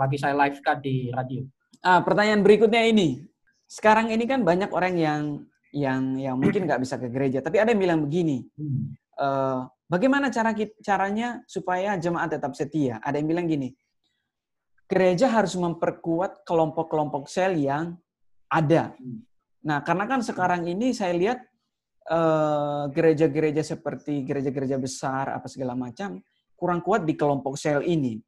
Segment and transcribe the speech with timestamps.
[0.00, 1.44] lagi saya live kan di radio.
[1.84, 3.28] Ah, pertanyaan berikutnya ini.
[3.68, 5.22] Sekarang ini kan banyak orang yang
[5.70, 8.42] yang yang mungkin nggak bisa ke gereja, tapi ada yang bilang begini.
[8.58, 8.96] Hmm.
[9.20, 12.98] Uh, bagaimana cara caranya supaya jemaat tetap setia?
[13.04, 13.76] Ada yang bilang gini.
[14.90, 17.94] Gereja harus memperkuat kelompok-kelompok sel yang
[18.50, 18.90] ada.
[18.98, 19.22] Hmm.
[19.62, 21.38] Nah, karena kan sekarang ini saya lihat
[22.10, 26.18] eh, gereja-gereja uh, seperti gereja-gereja besar apa segala macam
[26.58, 28.18] kurang kuat di kelompok sel ini.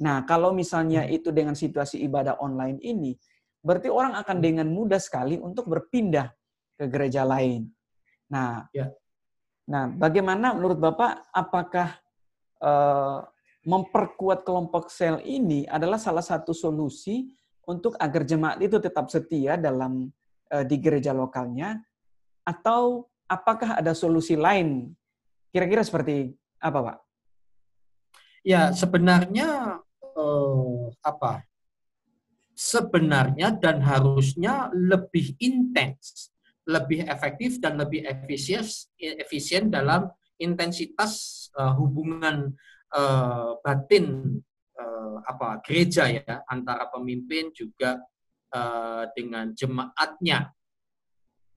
[0.00, 1.12] Nah, kalau misalnya hmm.
[1.12, 3.12] itu dengan situasi ibadah online ini,
[3.60, 4.44] berarti orang akan hmm.
[4.44, 6.32] dengan mudah sekali untuk berpindah
[6.80, 7.68] ke gereja lain.
[8.32, 8.88] Nah, ya.
[9.68, 12.00] nah bagaimana menurut Bapak, apakah
[12.64, 13.20] uh,
[13.68, 17.28] memperkuat kelompok sel ini adalah salah satu solusi
[17.68, 20.08] untuk agar jemaat itu tetap setia dalam
[20.48, 21.76] uh, di gereja lokalnya,
[22.48, 24.96] atau apakah ada solusi lain?
[25.52, 26.96] Kira-kira seperti apa, Pak?
[28.40, 29.82] Ya, sebenarnya
[30.16, 31.44] uh, apa?
[32.56, 36.28] Sebenarnya dan harusnya lebih intens,
[36.68, 38.62] lebih efektif dan lebih efisien
[39.00, 42.52] efisien dalam intensitas uh, hubungan
[42.92, 44.38] uh, batin
[44.76, 48.00] uh, apa gereja ya antara pemimpin juga
[48.52, 50.52] uh, dengan jemaatnya.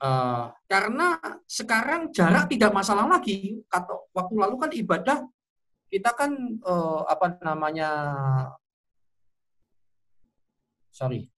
[0.03, 1.15] Uh, karena
[1.47, 3.63] sekarang jarak tidak masalah lagi.
[3.71, 5.17] Kata waktu lalu kan ibadah
[5.93, 6.33] kita kan
[6.65, 7.89] uh, apa namanya
[10.89, 11.29] sorry.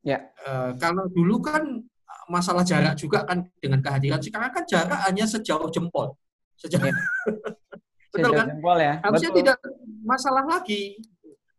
[0.00, 0.32] Ya.
[0.48, 1.84] Uh, kalau dulu kan
[2.32, 6.16] masalah jarak juga kan dengan kehadiran sekarang kan jarak hanya sejauh jempol.
[6.56, 6.96] Sejauh ya.
[8.16, 8.48] betul kan?
[8.48, 8.94] jempol ya.
[9.04, 9.40] Harusnya betul.
[9.44, 9.58] tidak
[10.00, 10.96] masalah lagi.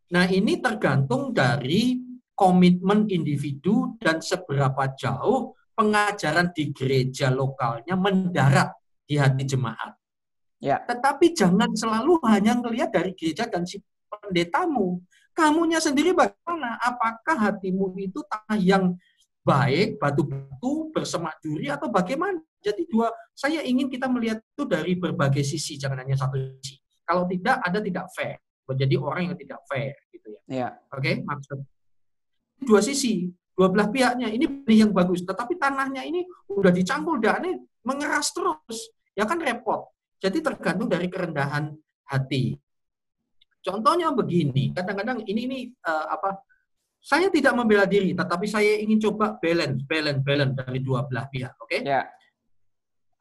[0.09, 2.01] Nah ini tergantung dari
[2.33, 8.73] komitmen individu dan seberapa jauh pengajaran di gereja lokalnya mendarat
[9.05, 9.98] di hati jemaat
[10.59, 10.83] Ya.
[10.83, 13.79] Tetapi jangan selalu hanya melihat dari gereja dan si
[14.11, 14.99] pendetamu.
[15.31, 16.75] Kamunya sendiri bagaimana?
[16.83, 18.83] Apakah hatimu itu tanah yang
[19.39, 22.43] baik, batu-batu, bersemak duri, atau bagaimana?
[22.59, 26.75] Jadi dua, saya ingin kita melihat itu dari berbagai sisi, jangan hanya satu sisi.
[27.07, 28.35] Kalau tidak, ada tidak fair.
[28.67, 30.41] Menjadi orang yang tidak fair, gitu ya.
[30.51, 30.67] ya.
[30.91, 31.15] Oke, okay?
[31.23, 31.57] maksud
[32.59, 34.27] dua sisi, dua belah pihaknya.
[34.27, 39.39] Ini benih yang bagus, tetapi tanahnya ini udah dicampur dan ini mengeras terus, ya kan
[39.39, 39.87] repot.
[40.19, 41.71] Jadi tergantung dari kerendahan
[42.11, 42.55] hati.
[43.59, 46.43] Contohnya begini, kadang-kadang ini ini uh, apa?
[46.99, 51.55] Saya tidak membela diri, tetapi saya ingin coba balance, balance, balance dari dua belah pihak.
[51.63, 51.79] Oke?
[51.79, 51.87] Okay?
[51.87, 52.03] Ya.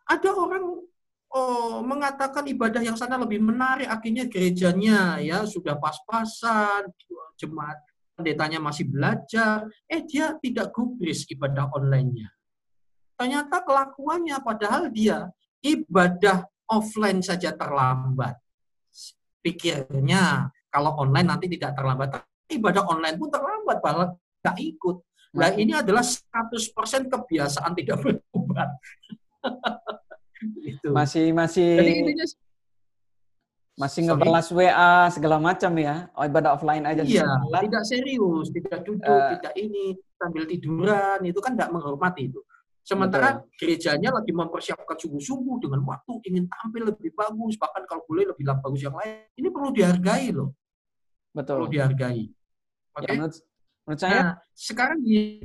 [0.03, 0.83] Ada orang
[1.31, 6.91] oh, mengatakan ibadah yang sana lebih menarik, akhirnya gerejanya ya sudah pas-pasan,
[7.39, 7.79] jemaat
[8.19, 12.27] pendetanya masih belajar, eh dia tidak gubris ibadah online-nya.
[13.15, 15.31] Ternyata kelakuannya padahal dia
[15.63, 18.37] ibadah offline saja terlambat.
[19.41, 22.23] Pikirnya kalau online nanti tidak terlambat.
[22.49, 24.97] Ibadah online pun terlambat, bahkan tidak ikut.
[25.37, 28.73] Nah ini adalah 100% kebiasaan tidak berubah.
[30.65, 30.89] gitu.
[30.95, 32.27] Masih masih Jadi intinya,
[33.79, 36.11] masih ngebalas WA segala macam ya.
[36.17, 37.07] Oh, ibadah offline aja.
[37.07, 37.29] Iya,
[37.63, 42.41] tidak serius, tidak duduk, uh, tidak ini sambil tiduran itu kan tidak menghormati itu.
[42.89, 43.53] Sementara Betul.
[43.61, 48.81] gerejanya lagi mempersiapkan sungguh-sungguh dengan waktu ingin tampil lebih bagus, bahkan kalau boleh lebih bagus
[48.81, 49.29] yang lain.
[49.37, 50.57] Ini perlu dihargai loh.
[51.37, 51.61] Betul.
[51.61, 52.25] Perlu dihargai.
[52.97, 53.05] Oke.
[53.05, 53.13] Okay?
[53.13, 53.37] Ya, menurut,
[53.85, 55.45] menurut saya nah, sekarang di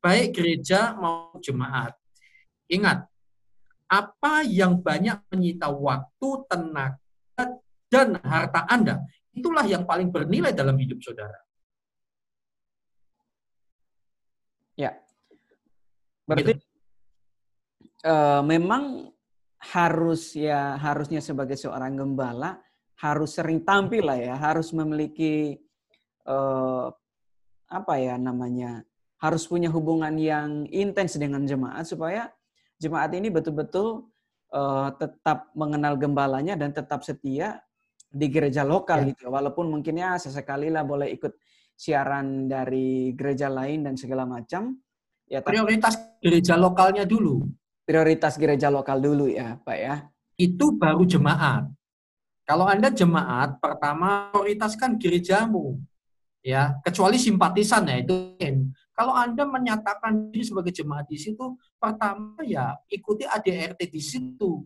[0.00, 1.92] baik gereja mau jemaat.
[2.72, 3.04] Ingat,
[3.84, 7.44] apa yang banyak menyita waktu, tenaga,
[7.92, 9.04] dan harta Anda,
[9.36, 11.44] itulah yang paling bernilai dalam hidup saudara.
[14.80, 14.96] Ya.
[16.24, 16.69] Berarti gitu
[18.04, 19.12] uh, memang
[19.60, 22.56] harus ya harusnya sebagai seorang gembala
[23.00, 25.56] harus sering tampil lah ya, harus memiliki
[26.28, 26.92] uh,
[27.72, 28.84] apa ya namanya,
[29.16, 32.28] harus punya hubungan yang intens dengan jemaat supaya
[32.76, 34.04] jemaat ini betul-betul
[34.52, 37.64] uh, tetap mengenal gembalanya dan tetap setia
[38.12, 39.16] di gereja lokal ya.
[39.16, 39.32] gitu.
[39.32, 41.40] Walaupun mungkin ya sesekali lah boleh ikut
[41.72, 44.76] siaran dari gereja lain dan segala macam.
[45.30, 47.46] Ya, prioritas gereja lokalnya dulu
[47.90, 50.06] prioritas gereja lokal dulu ya, Pak ya.
[50.38, 51.66] Itu baru jemaat.
[52.46, 55.82] Kalau Anda jemaat, pertama prioritaskan gerejamu.
[56.38, 58.14] Ya, kecuali simpatisan ya itu.
[58.94, 64.62] Kalau Anda menyatakan diri sebagai jemaat di situ, pertama ya ikuti ADRT di situ.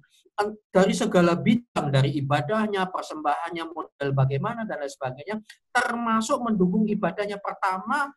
[0.68, 5.36] Dari segala bidang, dari ibadahnya, persembahannya, model bagaimana, dan lain sebagainya,
[5.72, 7.40] termasuk mendukung ibadahnya.
[7.40, 8.12] Pertama,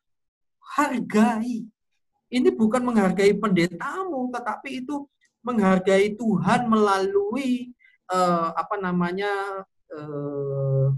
[0.78, 1.64] hargai
[2.28, 5.08] ini bukan menghargai pendetamu, tetapi itu
[5.44, 7.72] menghargai Tuhan melalui
[8.12, 9.32] uh, apa namanya
[9.96, 10.92] uh,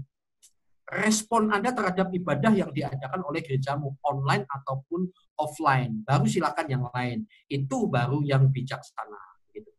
[0.90, 5.06] respon Anda terhadap ibadah yang diadakan oleh gerejamu online ataupun
[5.38, 6.02] offline.
[6.02, 7.30] Baru silakan yang lain.
[7.46, 9.46] Itu baru yang bijaksana.
[9.54, 9.70] Gitu.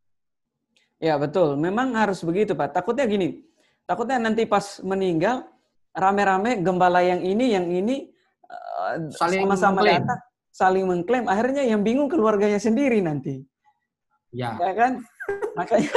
[0.96, 1.60] Ya betul.
[1.60, 2.72] Memang harus begitu Pak.
[2.72, 3.44] Takutnya gini.
[3.84, 5.44] Takutnya nanti pas meninggal
[5.92, 8.08] rame-rame gembala yang ini yang ini
[8.48, 11.26] uh, sama-sama datang saling mengklaim.
[11.26, 13.42] Akhirnya yang bingung keluarganya sendiri nanti.
[14.30, 14.54] Ya.
[14.60, 14.92] Ya kan?
[15.58, 15.92] makanya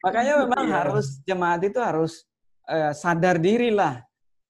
[0.00, 0.74] makanya memang ya.
[0.82, 2.24] harus jemaat itu harus
[2.70, 4.00] uh, sadar diri lah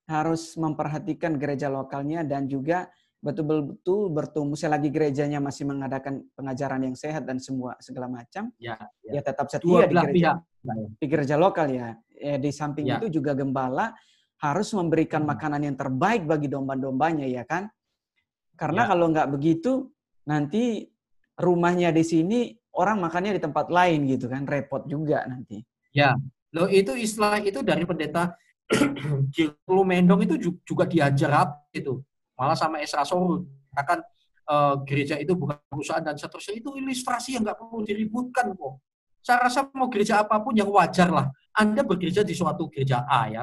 [0.04, 2.92] harus memperhatikan gereja lokalnya dan juga
[3.24, 9.16] betul-betul bertumbuh selagi gerejanya masih mengadakan pengajaran yang sehat dan semua segala macam ya, ya.
[9.16, 10.30] ya tetap setia di gereja
[11.00, 11.96] di gereja lokal ya.
[12.12, 13.00] ya di samping ya.
[13.00, 13.96] itu juga gembala
[14.44, 15.30] harus memberikan hmm.
[15.32, 17.64] makanan yang terbaik bagi domba-dombanya ya kan
[18.54, 18.88] karena ya.
[18.94, 19.90] kalau nggak begitu
[20.24, 20.88] nanti
[21.38, 22.38] rumahnya di sini
[22.78, 25.62] orang makannya di tempat lain gitu kan repot juga nanti.
[25.94, 26.14] Ya
[26.54, 28.38] lo itu istilah itu dari pendeta
[29.34, 32.00] Gilo Mendong itu juga diajar apa itu?
[32.38, 33.42] Malah sama Esra Sorun
[33.74, 33.98] akan
[34.48, 38.80] uh, gereja itu bukan perusahaan dan seterusnya itu ilustrasi yang nggak perlu diributkan kok.
[39.24, 41.26] Saya rasa mau gereja apa pun yang wajar lah.
[41.54, 43.42] Anda bekerja di suatu gereja A ya.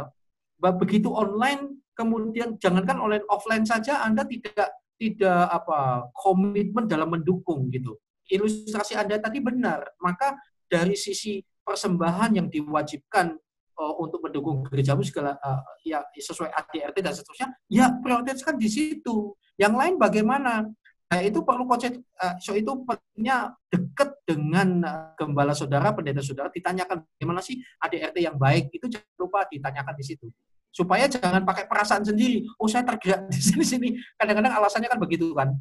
[0.61, 7.97] Begitu online kemudian jangankan online offline saja Anda tidak tidak apa komitmen dalam mendukung gitu
[8.29, 10.37] ilustrasi Anda tadi benar maka
[10.69, 13.35] dari sisi persembahan yang diwajibkan
[13.81, 19.33] uh, untuk mendukung gerejamu segala uh, ya sesuai ADRT dan seterusnya, ya prioritaskan di situ.
[19.57, 20.65] Yang lain bagaimana?
[21.11, 26.47] Nah, itu perlu konsep uh, so itu pentingnya dekat dengan uh, gembala saudara, pendeta saudara
[26.47, 30.31] ditanyakan bagaimana sih ADRT yang baik itu jangan lupa ditanyakan di situ
[30.71, 32.47] supaya jangan pakai perasaan sendiri.
[32.55, 33.89] Oh saya tergerak di sini sini.
[34.15, 35.51] Kadang-kadang alasannya kan begitu kan.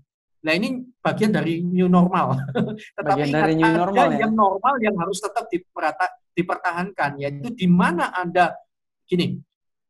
[0.40, 2.38] Nah ini bagian dari new normal.
[2.96, 4.20] Tetapi bagian dari new normal, ada ya?
[4.24, 8.56] yang normal yang harus tetap diperhata, dipertahankan yaitu di mana Anda
[9.04, 9.36] gini,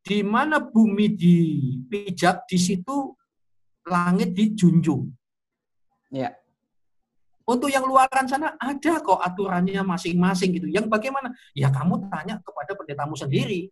[0.03, 3.15] di mana bumi dipijak di situ
[3.87, 5.07] langit dijunjung.
[6.11, 6.35] Ya.
[7.47, 10.67] Untuk yang luaran sana ada kok aturannya masing-masing gitu.
[10.71, 11.35] Yang bagaimana?
[11.55, 13.71] Ya kamu tanya kepada pendetamu sendiri.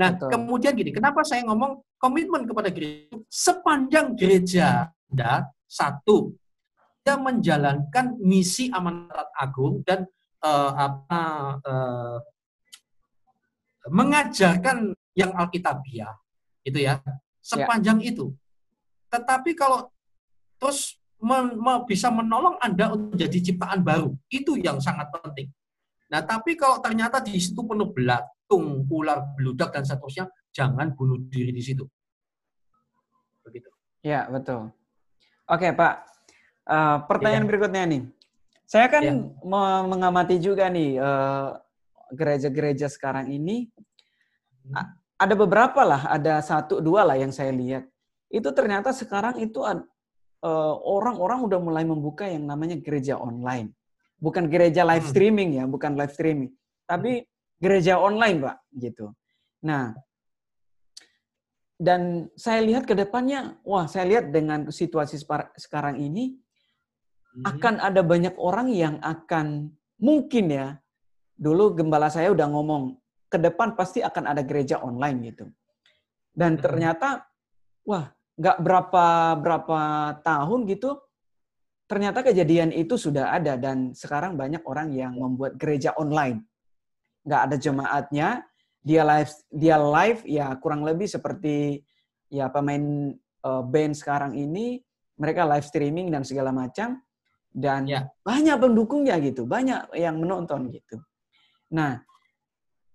[0.00, 0.28] Nah, Betul.
[0.32, 3.16] kemudian gini, kenapa saya ngomong komitmen kepada gereja?
[3.28, 6.36] Sepanjang gereja Anda satu
[7.02, 10.06] dia menjalankan misi amanat agung dan
[10.38, 11.22] uh, apa
[11.58, 12.18] uh,
[13.90, 16.14] mengajarkan yang alkitabiah
[16.62, 17.02] itu ya.
[17.42, 18.14] Sepanjang ya.
[18.14, 18.30] itu.
[19.10, 19.90] Tetapi kalau
[20.62, 25.50] terus men, me, bisa menolong anda untuk menjadi ciptaan baru itu yang sangat penting.
[26.06, 27.90] Nah tapi kalau ternyata di situ penuh
[28.52, 31.88] belatung ular beludak dan seterusnya jangan bunuh diri di situ
[33.40, 33.72] begitu
[34.04, 34.68] ya betul
[35.48, 35.94] oke pak
[36.68, 37.48] uh, pertanyaan ya.
[37.48, 38.02] berikutnya nih
[38.68, 39.12] saya kan ya.
[39.88, 41.48] mengamati juga nih eh,
[42.16, 43.68] gereja-gereja sekarang ini
[44.64, 45.20] hmm.
[45.20, 47.84] ada beberapa lah, ada satu dua lah yang saya lihat.
[48.32, 49.84] Itu ternyata sekarang itu eh,
[50.88, 53.76] orang-orang udah mulai membuka yang namanya gereja online.
[54.16, 55.12] Bukan gereja live hmm.
[55.12, 56.48] streaming ya, bukan live streaming.
[56.88, 57.28] Tapi
[57.62, 59.14] gereja online, Pak, gitu.
[59.62, 59.94] Nah,
[61.78, 65.22] dan saya lihat ke depannya, wah saya lihat dengan situasi
[65.54, 66.42] sekarang ini,
[67.32, 67.48] Hmm.
[67.48, 69.72] akan ada banyak orang yang akan
[70.04, 70.76] mungkin ya
[71.32, 73.00] dulu gembala saya udah ngomong
[73.32, 75.48] ke depan pasti akan ada gereja online gitu
[76.36, 76.60] dan hmm.
[76.60, 77.24] ternyata
[77.88, 79.06] wah nggak berapa
[79.40, 79.80] berapa
[80.20, 81.00] tahun gitu
[81.88, 86.44] ternyata kejadian itu sudah ada dan sekarang banyak orang yang membuat gereja online
[87.22, 88.28] nggak ada jemaatnya
[88.82, 91.86] dia live dia live ya kurang lebih seperti
[92.26, 93.14] ya pemain
[93.46, 94.82] uh, band sekarang ini
[95.18, 96.98] mereka live streaming dan segala macam
[97.52, 98.08] dan ya.
[98.24, 100.96] banyak pendukungnya gitu, banyak yang menonton gitu.
[101.76, 102.00] Nah,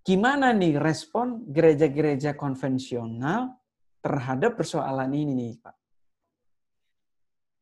[0.02, 3.54] gimana nih respon gereja-gereja konvensional
[4.02, 5.76] terhadap persoalan ini nih, Pak?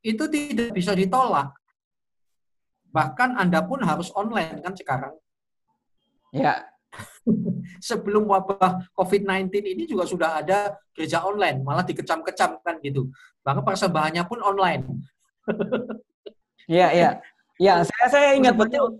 [0.05, 1.51] Itu tidak bisa ditolak.
[2.95, 5.15] Bahkan Anda pun harus online kan sekarang.
[6.33, 6.65] Ya.
[7.89, 13.11] Sebelum wabah COVID-19 ini juga sudah ada gereja online, malah dikecam-kecam kan gitu.
[13.43, 14.83] Bahkan persembahannya pun online.
[16.65, 17.09] Iya, iya.
[17.55, 18.99] Ya, saya saya ingat betul.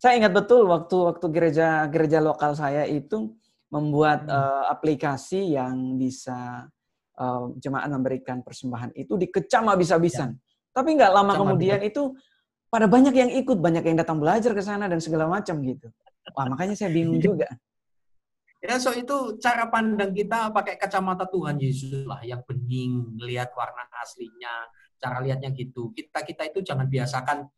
[0.00, 3.36] Saya ingat betul waktu waktu gereja gereja lokal saya itu
[3.68, 4.32] membuat hmm.
[4.32, 6.64] uh, aplikasi yang bisa
[7.20, 10.32] uh, jemaat memberikan persembahan itu dikecam habis-habisan.
[10.32, 10.40] Ya.
[10.72, 11.92] Tapi nggak lama Kecam kemudian habis.
[11.92, 12.02] itu
[12.70, 15.90] pada banyak yang ikut, banyak yang datang belajar ke sana dan segala macam gitu.
[16.34, 17.48] Wah, makanya saya bingung juga.
[18.60, 23.88] Ya, so itu cara pandang kita pakai kacamata Tuhan Yesus lah yang bening, lihat warna
[24.04, 24.68] aslinya,
[25.00, 25.88] cara lihatnya gitu.
[25.96, 27.48] Kita kita itu jangan biasakan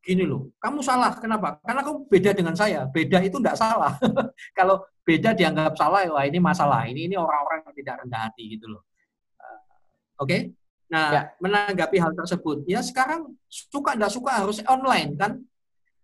[0.00, 1.12] gini loh, kamu salah.
[1.20, 1.60] Kenapa?
[1.60, 2.88] Karena kamu beda dengan saya.
[2.88, 4.00] Beda itu tidak salah.
[4.58, 6.88] Kalau beda dianggap salah, wah ini masalah.
[6.88, 8.88] Ini ini orang-orang yang tidak rendah hati gitu loh.
[9.36, 10.28] Uh, Oke?
[10.28, 10.40] Okay?
[10.88, 11.22] Nah, ya.
[11.36, 15.36] menanggapi hal tersebut, ya sekarang suka tidak suka harus online kan?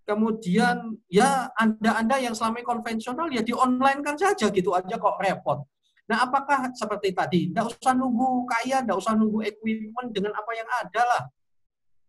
[0.05, 5.17] Kemudian ya anda-anda yang selama ini konvensional ya di online kan saja gitu aja kok
[5.17, 5.65] repot.
[6.05, 10.69] Nah, apakah seperti tadi, tidak usah nunggu kaya, tidak usah nunggu equipment dengan apa yang
[10.69, 11.23] ada lah.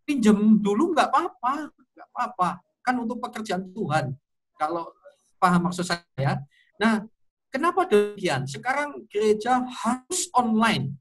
[0.04, 2.60] Pinjam dulu nggak apa-apa, nggak apa-apa.
[2.84, 4.12] Kan untuk pekerjaan Tuhan.
[4.60, 4.92] Kalau
[5.40, 6.44] paham maksud saya.
[6.76, 7.08] Nah,
[7.48, 8.44] kenapa demikian?
[8.44, 10.92] Sekarang gereja harus online.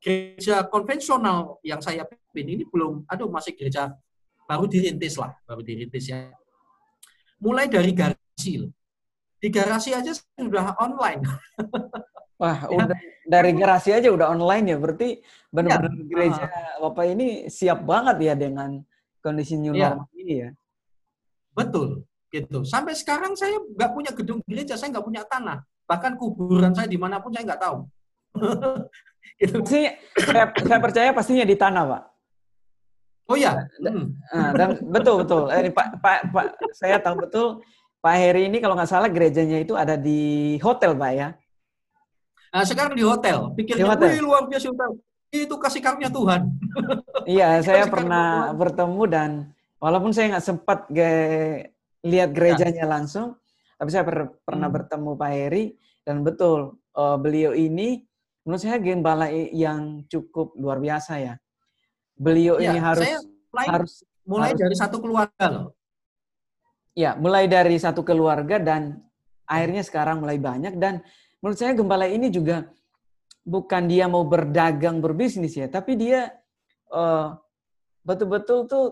[0.00, 3.92] Gereja konvensional yang saya pimpin ini belum, aduh masih gereja
[4.48, 6.32] baru dirintis lah, baru dirintis ya.
[7.38, 8.72] Mulai dari garasi
[9.38, 11.22] di garasi aja sudah online.
[12.42, 12.86] Wah, ya.
[12.86, 14.76] udah dari garasi aja udah online ya.
[14.78, 16.06] Berarti benar-benar ya.
[16.06, 18.78] gereja uh, Bapak ini siap banget ya dengan
[19.22, 19.94] kondisi new ya.
[19.94, 20.50] normal ini ya.
[21.54, 22.62] Betul, gitu.
[22.62, 25.66] Sampai sekarang saya nggak punya gedung gereja, saya nggak punya tanah.
[25.90, 27.78] Bahkan kuburan saya di mana pun saya nggak tahu.
[29.42, 29.58] gitu.
[29.66, 29.90] Sih,
[30.22, 32.02] saya, saya percaya pastinya di tanah, Pak.
[33.28, 33.68] Oh ya.
[33.84, 34.16] Hmm.
[34.32, 35.42] Nah, dan betul betul.
[35.52, 37.60] Eh, Pak, Pak, Pak, saya tahu betul
[38.00, 41.28] Pak Heri ini kalau nggak salah gerejanya itu ada di hotel, Pak ya?
[42.54, 43.52] Nah, sekarang di hotel.
[43.52, 44.08] Pikirnya, di hotel.
[44.24, 44.90] luar biasa hotel.
[45.28, 46.42] Itu kasih karunia Tuhan.
[47.28, 49.30] Iya, saya pernah bertemu dan
[49.76, 51.12] walaupun saya nggak sempat ge
[52.00, 52.88] lihat gerejanya ya.
[52.88, 53.36] langsung,
[53.76, 54.76] tapi saya per pernah hmm.
[54.80, 55.64] bertemu Pak Heri
[56.08, 58.00] dan betul uh, beliau ini
[58.48, 61.36] menurut saya gembala yang cukup luar biasa ya.
[62.18, 63.06] Beliau ya, ini harus
[63.54, 63.92] mulai, harus
[64.26, 65.66] mulai harus, dari satu keluarga loh.
[66.98, 68.98] Ya, mulai dari satu keluarga dan
[69.46, 71.00] akhirnya sekarang mulai banyak dan
[71.38, 72.66] menurut saya gembala ini juga
[73.46, 76.34] bukan dia mau berdagang berbisnis ya, tapi dia
[76.90, 77.46] betul
[78.02, 78.86] betul-betul tuh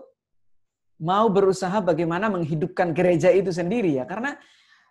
[1.01, 4.39] mau berusaha bagaimana menghidupkan gereja itu sendiri ya, karena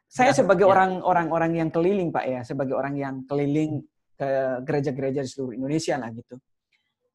[0.07, 0.76] saya ya, sebagai ya.
[0.76, 3.83] orang-orang orang yang keliling pak ya, sebagai orang yang keliling
[4.19, 4.28] ke
[4.66, 6.37] gereja-gereja di seluruh Indonesia lah gitu.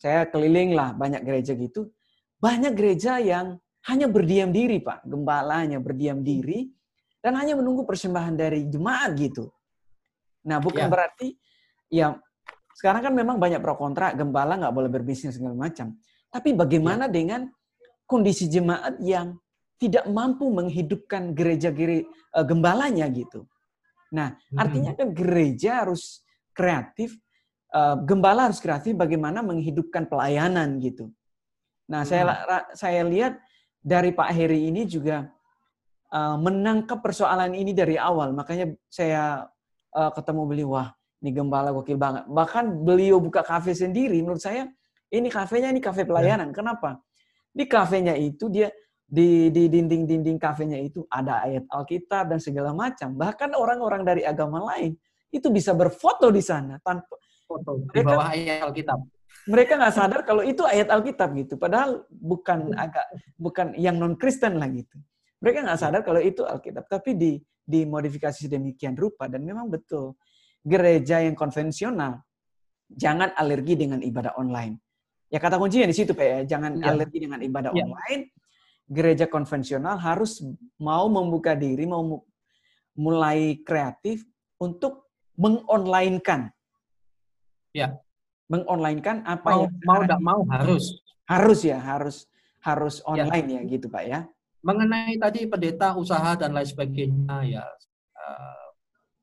[0.01, 1.93] Saya keliling lah banyak gereja gitu,
[2.41, 5.05] banyak gereja yang hanya berdiam diri, Pak.
[5.05, 6.73] Gembalanya berdiam diri
[7.21, 9.53] dan hanya menunggu persembahan dari jemaat gitu.
[10.49, 10.89] Nah, bukan ya.
[10.89, 11.27] berarti
[11.93, 12.07] ya
[12.73, 15.93] sekarang kan memang banyak pro kontra, gembala nggak boleh berbisnis segala macam.
[16.33, 17.13] Tapi bagaimana ya.
[17.13, 17.41] dengan
[18.09, 19.37] kondisi jemaat yang
[19.77, 23.45] tidak mampu menghidupkan gereja gere, uh, gembalanya gitu.
[24.17, 24.57] Nah, hmm.
[24.57, 26.25] artinya kan gereja harus
[26.57, 27.17] kreatif,
[28.03, 31.07] gembala harus kreatif bagaimana menghidupkan pelayanan gitu.
[31.87, 32.09] Nah, hmm.
[32.09, 32.23] saya
[32.75, 33.39] saya lihat
[33.79, 35.27] dari Pak Heri ini juga
[36.11, 38.31] uh, menangkap persoalan ini dari awal.
[38.35, 39.47] Makanya saya
[39.95, 40.89] uh, ketemu beliau, wah
[41.23, 42.27] ini gembala gokil banget.
[42.27, 44.67] Bahkan beliau buka kafe sendiri, menurut saya
[45.11, 46.51] ini kafenya ini kafe pelayanan.
[46.51, 46.55] Ya.
[46.55, 46.89] Kenapa?
[47.51, 48.71] Di kafenya itu dia
[49.11, 53.11] di di dinding-dinding kafenya itu ada ayat Alkitab dan segala macam.
[53.11, 54.95] Bahkan orang-orang dari agama lain
[55.31, 57.20] itu bisa berfoto di sana tanpa
[57.51, 58.99] foto di bawah ayat Alkitab
[59.49, 61.57] mereka nggak sadar kalau itu ayat Alkitab gitu.
[61.57, 63.09] Padahal bukan agak
[63.41, 65.01] bukan yang non Kristen lah gitu.
[65.41, 67.31] Mereka nggak sadar kalau itu Alkitab, tapi di
[67.65, 70.17] dimodifikasi demikian rupa dan memang betul
[70.61, 72.21] gereja yang konvensional
[72.91, 74.77] jangan alergi dengan ibadah online.
[75.31, 76.91] Ya kata kuncinya di situ Pak ya, jangan ya.
[76.91, 77.87] alergi dengan ibadah ya.
[77.87, 78.35] online.
[78.91, 80.43] Gereja konvensional harus
[80.75, 82.03] mau membuka diri, mau
[82.99, 84.27] mulai kreatif
[84.59, 86.51] untuk mengonlinekan.
[87.71, 87.97] Ya.
[88.51, 90.99] Mengonlinekan apa mau, yang mau tidak mau harus.
[91.23, 92.27] Harus ya harus
[92.61, 93.25] harus ya.
[93.25, 94.19] online ya, ya gitu pak ya.
[94.61, 97.65] Mengenai tadi pendeta usaha dan lain sebagainya ya
[98.21, 98.65] uh,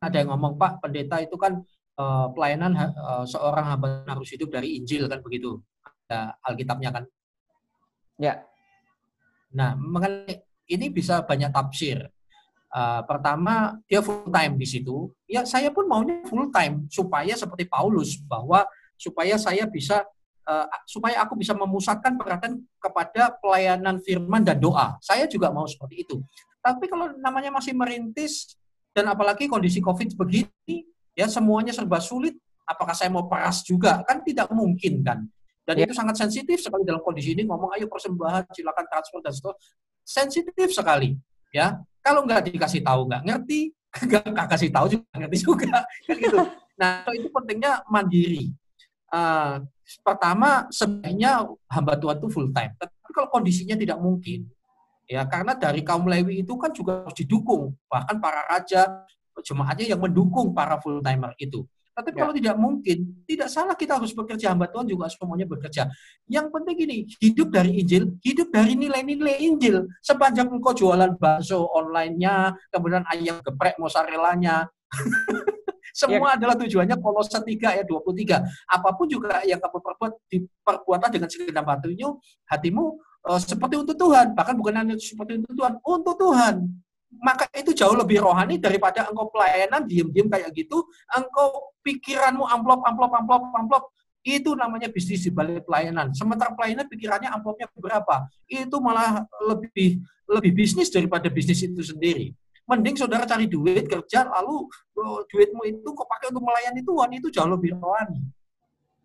[0.03, 1.63] ada yang ngomong pak pendeta itu kan
[2.01, 5.63] uh, pelayanan uh, seorang hamba harus hidup dari Injil kan begitu?
[6.09, 7.05] Ada Alkitabnya kan?
[8.19, 8.43] Ya.
[9.55, 12.11] Nah mengenai ini bisa banyak tafsir
[12.79, 15.11] Uh, pertama dia full time di situ.
[15.27, 18.63] Ya saya pun maunya full time supaya seperti Paulus bahwa
[18.95, 20.07] supaya saya bisa
[20.47, 24.95] uh, supaya aku bisa memusatkan perhatian kepada pelayanan firman dan doa.
[25.03, 26.23] Saya juga mau seperti itu.
[26.63, 28.55] Tapi kalau namanya masih merintis
[28.95, 30.87] dan apalagi kondisi Covid begini,
[31.19, 32.39] ya semuanya serba sulit.
[32.63, 34.07] Apakah saya mau peras juga?
[34.07, 35.27] Kan tidak mungkin kan.
[35.67, 35.85] Dan ya.
[35.89, 39.77] itu sangat sensitif sekali dalam kondisi ini ngomong ayo persembahan, silakan transfer dan seterusnya.
[40.07, 41.13] Sensitif sekali,
[41.55, 41.79] ya.
[42.03, 43.61] Kalau nggak dikasih tahu nggak ngerti,
[44.09, 46.39] nggak kasih tahu juga ngerti juga, kan gitu.
[46.79, 48.55] Nah itu pentingnya mandiri
[49.13, 49.65] uh,
[50.05, 52.73] pertama sebenarnya hamba Tuhan itu full time.
[52.77, 54.49] Tapi kalau kondisinya tidak mungkin,
[55.09, 59.05] ya karena dari kaum Lewi itu kan juga harus didukung, bahkan para raja
[59.41, 61.65] jemaatnya yang mendukung para full timer itu.
[61.99, 62.19] Tapi ya.
[62.23, 64.55] kalau tidak mungkin, tidak salah kita harus bekerja.
[64.55, 65.91] Hamba Tuhan juga semuanya bekerja.
[66.31, 69.83] Yang penting gini, hidup dari Injil, hidup dari nilai-nilai Injil.
[69.99, 74.71] Sepanjang engkau jualan bakso online-nya, kemudian ayam geprek mozzarella-nya,
[75.99, 76.35] Semua ya.
[76.39, 78.39] adalah tujuannya Kolose 3 ayat 23.
[78.71, 82.85] Apa pun juga yang kamu perbuat diperbuatlah dengan segenap hatimu, hatimu
[83.27, 86.55] uh, seperti untuk Tuhan, bahkan bukan hanya seperti untuk Tuhan, untuk Tuhan.
[87.09, 93.13] Maka itu jauh lebih rohani daripada engkau pelayanan diam-diam kayak gitu, engkau pikiranmu amplop amplop
[93.17, 93.85] amplop amplop
[94.27, 96.13] itu namanya bisnis di balik pelayanan.
[96.13, 98.29] Sementara pelayanan pikirannya amplopnya berapa?
[98.45, 102.37] Itu malah lebih lebih bisnis daripada bisnis itu sendiri.
[102.69, 104.69] Mending saudara cari duit, kerja, lalu
[105.01, 108.21] oh, duitmu itu kok pakai untuk melayani Tuhan, itu jauh lebih rohani.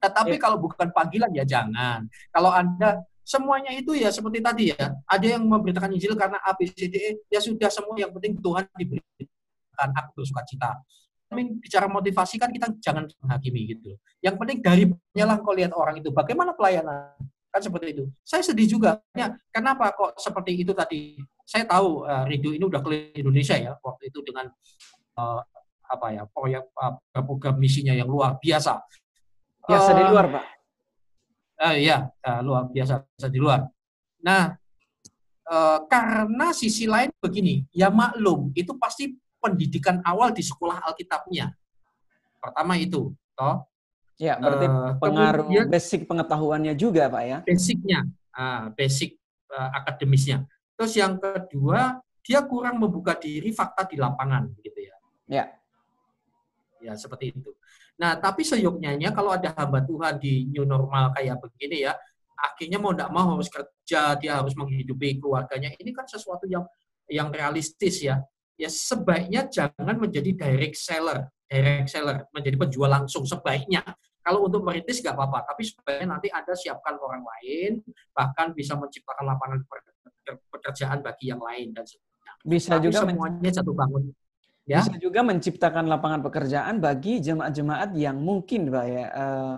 [0.03, 0.41] Tetapi ya.
[0.43, 2.03] kalau bukan panggilan ya jangan.
[2.27, 6.67] Kalau Anda semuanya itu ya seperti tadi ya, ada yang memberitakan Injil karena A, B,
[6.69, 10.71] C, D, E, ya sudah semua yang penting Tuhan diberikan aku bersuka cita.
[11.31, 13.97] Tapi bicara motivasi kan kita jangan menghakimi gitu.
[14.21, 14.83] Yang penting dari
[15.17, 17.17] lah kau lihat orang itu, bagaimana pelayanan,
[17.49, 18.03] kan seperti itu.
[18.21, 19.01] Saya sedih juga.
[19.17, 21.17] Ya, kenapa kok seperti itu tadi?
[21.43, 24.47] saya tahu uh, Ridho ini udah keliling Indonesia ya waktu itu dengan
[25.19, 25.41] uh,
[25.83, 28.79] apa ya proyek uh, program misinya yang luar biasa.
[29.67, 30.43] Biasa uh, di luar pak?
[31.63, 33.63] Uh, ya uh, luar biasa biasa di luar.
[34.19, 34.51] Nah
[35.47, 41.51] uh, karena sisi lain begini ya maklum itu pasti pendidikan awal di sekolah Alkitabnya.
[42.39, 43.67] Pertama itu, toh.
[44.15, 47.37] Ya, berarti uh, pengaruh kemudian, basic pengetahuannya juga, Pak ya.
[47.43, 47.99] Basicnya,
[48.35, 49.19] uh, basic
[49.51, 50.47] uh, akademisnya.
[50.79, 54.95] Terus yang kedua, dia kurang membuka diri fakta di lapangan, gitu ya.
[55.27, 55.45] Ya.
[56.79, 57.51] Ya, seperti itu.
[58.01, 61.93] Nah, tapi seyoknya kalau ada hamba Tuhan di new normal kayak begini ya,
[62.33, 65.71] akhirnya mau tidak mau harus kerja, dia harus menghidupi keluarganya.
[65.77, 66.65] Ini kan sesuatu yang
[67.07, 68.19] yang realistis ya.
[68.57, 73.81] Ya sebaiknya jangan menjadi direct seller, direct seller, menjadi penjual langsung sebaiknya.
[74.23, 77.83] Kalau untuk merintis nggak apa-apa, tapi sebaiknya nanti Anda siapkan orang lain,
[78.15, 79.59] bahkan bisa menciptakan lapangan
[80.47, 82.33] pekerjaan bagi yang lain dan sebagainya.
[82.47, 84.15] Bisa Tapi juga semuanya satu bangun.
[84.63, 84.79] Ya?
[84.79, 89.05] Bisa juga menciptakan lapangan pekerjaan bagi jemaat-jemaat yang mungkin, Pak ya.
[89.11, 89.55] Uh,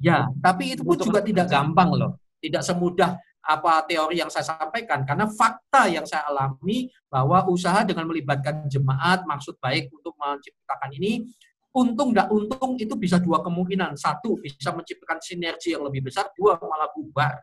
[0.00, 2.16] ya, tapi itu pun juga tidak gampang loh.
[2.40, 8.10] Tidak semudah apa teori yang saya sampaikan karena fakta yang saya alami bahwa usaha dengan
[8.10, 11.30] melibatkan jemaat maksud baik untuk menciptakan ini
[11.70, 16.58] untung tidak untung itu bisa dua kemungkinan satu bisa menciptakan sinergi yang lebih besar dua
[16.58, 17.38] malah bubar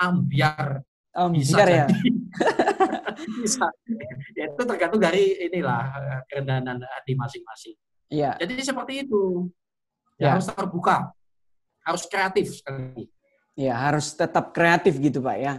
[0.00, 0.80] ambiar
[1.14, 1.86] Oh, bisa ya.
[3.42, 3.66] bisa.
[4.34, 7.76] Ya, itu tergantung dari inilah eh, kerendahan hati masing-masing.
[8.10, 8.36] Iya.
[8.38, 9.48] Jadi seperti itu.
[10.18, 10.30] Ya, ya.
[10.38, 10.96] harus terbuka.
[11.84, 13.10] Harus kreatif sekali.
[13.54, 15.54] Ya, harus tetap kreatif gitu, Pak ya.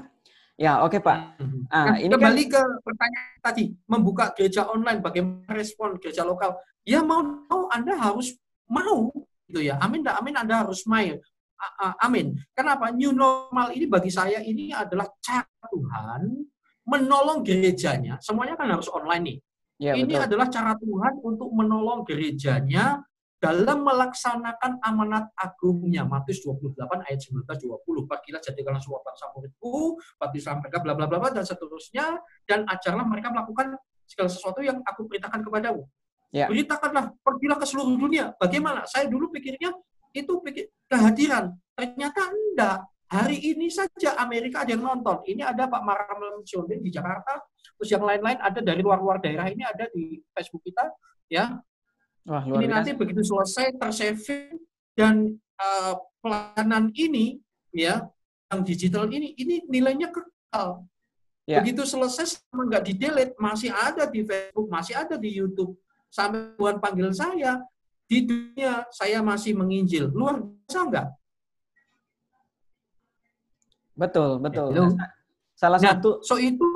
[0.56, 1.20] Ya, oke, okay, Pak.
[1.40, 1.64] Mm-hmm.
[1.68, 2.54] Ah, nah, ini kembali kan...
[2.56, 6.56] ke pertanyaan tadi, membuka gereja online bagaimana respon gereja lokal?
[6.88, 8.40] Ya mau mau Anda harus
[8.72, 9.12] mau
[9.52, 9.76] gitu ya.
[9.84, 11.20] Amin amin Anda harus main
[12.04, 12.36] amin.
[12.54, 12.92] Kenapa?
[12.92, 16.22] New normal ini bagi saya ini adalah cara Tuhan
[16.86, 18.21] menolong gerejanya.
[18.21, 19.38] Semuanya kan harus online nih.
[19.76, 20.26] Ya, ini betul.
[20.32, 23.04] adalah cara Tuhan untuk menolong gerejanya
[23.36, 26.08] dalam melaksanakan amanat agungnya.
[26.08, 28.08] Matius 28 ayat 19 20.
[28.08, 32.17] Pergilah jadikanlah sebuah bangsa muridku, baptislah mereka bla bla bla dan seterusnya
[32.48, 33.76] dan ajarlah mereka melakukan
[34.08, 35.84] segala sesuatu yang aku perintahkan kepadamu.
[36.32, 36.48] Ya.
[36.48, 38.32] Beritakanlah, pergilah ke seluruh dunia.
[38.39, 38.88] Bagaimana?
[38.88, 39.76] Saya dulu pikirnya
[40.15, 40.34] itu
[40.88, 41.52] kehadiran.
[41.76, 42.80] Ternyata enggak.
[43.06, 45.22] Hari ini saja Amerika ada yang nonton.
[45.30, 47.38] Ini ada Pak Maram Syondin di Jakarta.
[47.78, 50.89] Terus yang lain-lain ada dari luar-luar daerah ini ada di Facebook kita.
[51.30, 51.62] ya.
[52.26, 52.76] Wah, luar ini biasa.
[52.82, 54.58] nanti begitu selesai tersaving
[54.98, 55.94] dan uh,
[56.26, 57.38] pelayanan ini
[57.70, 58.10] ya
[58.50, 60.82] yang digital ini ini nilainya kekal.
[61.46, 61.62] Ya.
[61.62, 65.78] Begitu selesai sama nggak di delete masih ada di Facebook, masih ada di YouTube.
[66.10, 67.62] Sampai Tuhan panggil saya,
[68.10, 70.10] di dunia saya masih menginjil.
[70.10, 71.08] Luar biasa enggak?
[73.96, 74.76] Betul, betul.
[74.76, 74.92] Ya,
[75.56, 76.68] Salah nah, satu so itu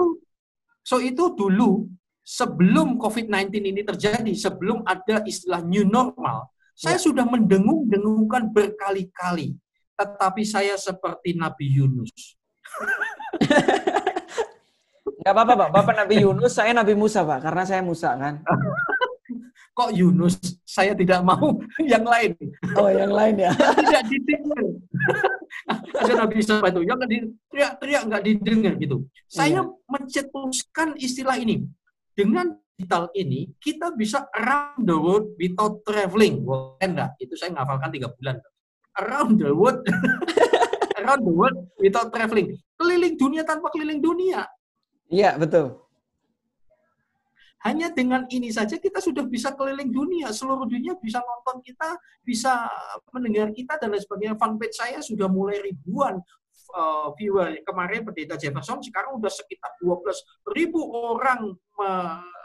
[0.79, 1.91] so itu dulu
[2.23, 7.03] sebelum COVID-19 ini terjadi, sebelum ada istilah new normal, saya ya.
[7.11, 9.59] sudah mendengung-dengungkan berkali-kali.
[9.99, 12.39] Tetapi saya seperti Nabi Yunus.
[15.19, 15.69] Enggak apa-apa, Pak.
[15.75, 17.43] Bapak Nabi Yunus, saya Nabi Musa, Pak.
[17.43, 18.39] Karena saya Musa, kan?
[19.79, 20.35] kok Yunus
[20.67, 21.55] saya tidak mau
[21.91, 22.35] yang lain
[22.75, 24.63] oh yang lain ya tidak didengar
[25.93, 26.81] saya nggak bisa itu.
[26.85, 26.99] Yang
[27.49, 28.97] teriak-teriak nggak didengar gitu.
[29.29, 29.85] Saya iya.
[29.89, 31.65] mencetuskan istilah ini.
[32.13, 36.43] Dengan digital ini kita bisa around the world without traveling.
[36.79, 38.37] Enggak itu saya ngafalkan tiga bulan.
[38.99, 39.79] Around the world.
[40.99, 42.59] Around the world without traveling.
[42.75, 44.43] Keliling dunia tanpa keliling dunia.
[45.07, 45.88] Iya betul
[47.59, 52.71] Hanya dengan ini saja kita sudah bisa keliling dunia, seluruh dunia bisa nonton kita, bisa
[53.11, 54.39] mendengar kita dan lain sebagainya.
[54.39, 56.23] Fanpage saya sudah mulai ribuan
[56.75, 61.89] uh, viewer kemarin pendeta Jefferson sekarang sudah sekitar 12 ribu orang me,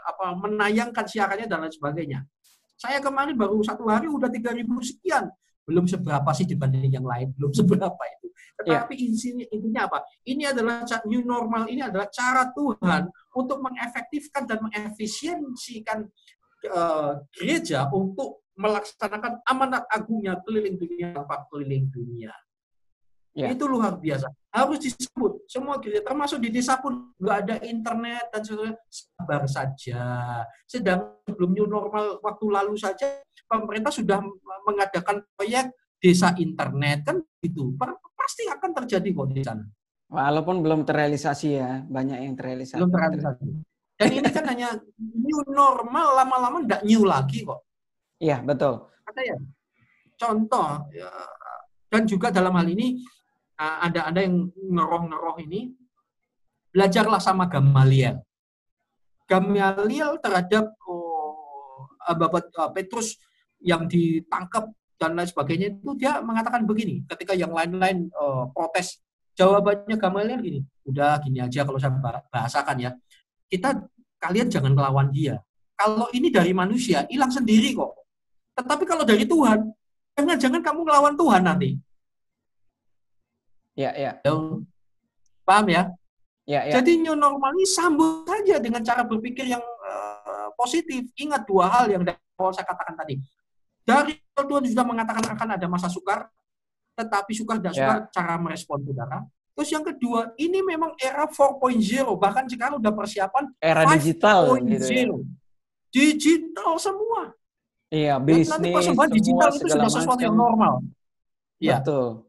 [0.05, 2.19] apa, menayangkan siarannya dan lain sebagainya.
[2.75, 5.31] Saya kemarin baru satu hari udah 3 ribu sekian.
[5.65, 8.27] Belum seberapa sih dibanding yang lain, belum seberapa itu.
[8.61, 9.05] Tetapi yeah.
[9.09, 9.97] intinya, intinya apa?
[10.23, 16.05] Ini adalah new normal, ini adalah cara Tuhan untuk mengefektifkan dan mengefisiensikan
[16.71, 22.31] uh, gereja untuk melaksanakan amanat agungnya keliling dunia tanpa keliling dunia.
[23.35, 23.51] Ya.
[23.51, 24.31] Itu luar biasa.
[24.47, 25.43] Harus disebut.
[25.51, 28.79] Semua gereja, termasuk di desa pun nggak ada internet dan sebagainya.
[28.87, 30.03] Sabar saja.
[30.63, 34.23] Sedang belum new normal waktu lalu saja, pemerintah sudah
[34.63, 37.75] mengadakan proyek desa internet kan itu
[38.15, 39.67] pasti akan terjadi kok di sana.
[40.07, 42.79] Walaupun belum terrealisasi ya, banyak yang terrealisasi.
[42.79, 43.45] Belum terrealisasi.
[43.99, 47.67] Dan ini kan hanya new normal, lama-lama tidak new lagi kok.
[48.23, 48.87] Iya, betul.
[49.11, 49.37] Ada ya.
[50.15, 51.11] Contoh, ya,
[51.91, 53.03] dan juga dalam hal ini
[53.59, 55.75] ada yang ngeroh-ngeroh ini,
[56.75, 58.19] belajarlah sama Gamaliel.
[59.25, 63.17] Gamaliel terhadap oh, Bapak Petrus
[63.63, 69.01] yang ditangkap dan lain sebagainya itu dia mengatakan begini ketika yang lain-lain uh, protes
[69.35, 71.91] Jawabannya Gamaliel gini, udah gini aja kalau saya
[72.31, 72.91] bahasakan ya.
[73.51, 73.83] Kita
[74.15, 75.43] kalian jangan melawan dia.
[75.75, 77.99] Kalau ini dari manusia, hilang sendiri kok.
[78.55, 79.59] Tetapi kalau dari Tuhan,
[80.15, 81.75] jangan-jangan kamu melawan Tuhan nanti.
[83.75, 84.11] Ya, ya.
[85.43, 85.91] Paham ya?
[86.45, 86.79] Ya, ya.
[86.79, 91.09] Jadi new normal ini sambut saja dengan cara berpikir yang uh, positif.
[91.19, 92.01] Ingat dua hal yang
[92.39, 93.17] awal saya katakan tadi.
[93.85, 96.29] Dari Tuhan sudah mengatakan akan ada masa sukar,
[96.97, 98.09] tetapi suka tidak suka yeah.
[98.09, 99.25] cara merespon saudara.
[99.55, 101.79] Terus yang kedua, ini memang era 4.0,
[102.19, 105.05] bahkan sekarang udah persiapan era digital gitu ya.
[105.95, 107.31] Digital semua.
[107.87, 108.51] Iya, bisnis.
[108.51, 110.83] nanti persembahan digital itu sudah sesuatu yang normal.
[111.61, 111.79] Iya.
[111.79, 112.24] Betul.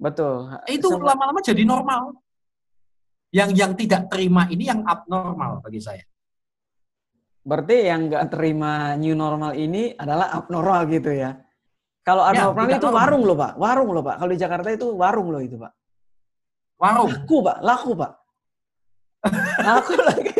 [0.00, 0.48] Betul.
[0.64, 2.16] Itu lama-lama jadi normal.
[3.30, 6.02] Yang yang tidak terima ini yang abnormal bagi saya.
[7.44, 11.36] Berarti yang nggak terima new normal ini adalah abnormal gitu ya?
[12.00, 12.96] Kalau ya, Prani itu normal.
[12.96, 14.16] warung loh pak, warung loh pak.
[14.18, 15.72] Kalau di Jakarta itu warung loh itu pak.
[16.80, 17.12] Warung.
[17.12, 18.12] Laku pak, laku pak.
[19.60, 20.32] laku lagi.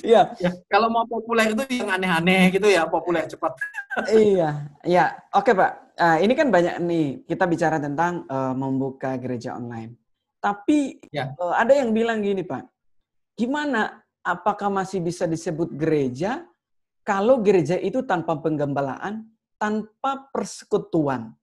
[0.00, 0.22] Iya.
[0.44, 3.52] ya, kalau mau populer itu yang aneh-aneh gitu ya, populer cepat.
[4.10, 4.50] Iya,
[4.82, 5.04] iya.
[5.34, 5.94] Oke pak.
[5.94, 9.94] Uh, ini kan banyak nih kita bicara tentang uh, membuka gereja online.
[10.42, 11.30] Tapi ya.
[11.38, 12.66] uh, ada yang bilang gini pak,
[13.38, 14.02] gimana?
[14.24, 16.48] Apakah masih bisa disebut gereja
[17.04, 19.28] kalau gereja itu tanpa penggembalaan
[19.60, 21.36] tanpa persekutuan.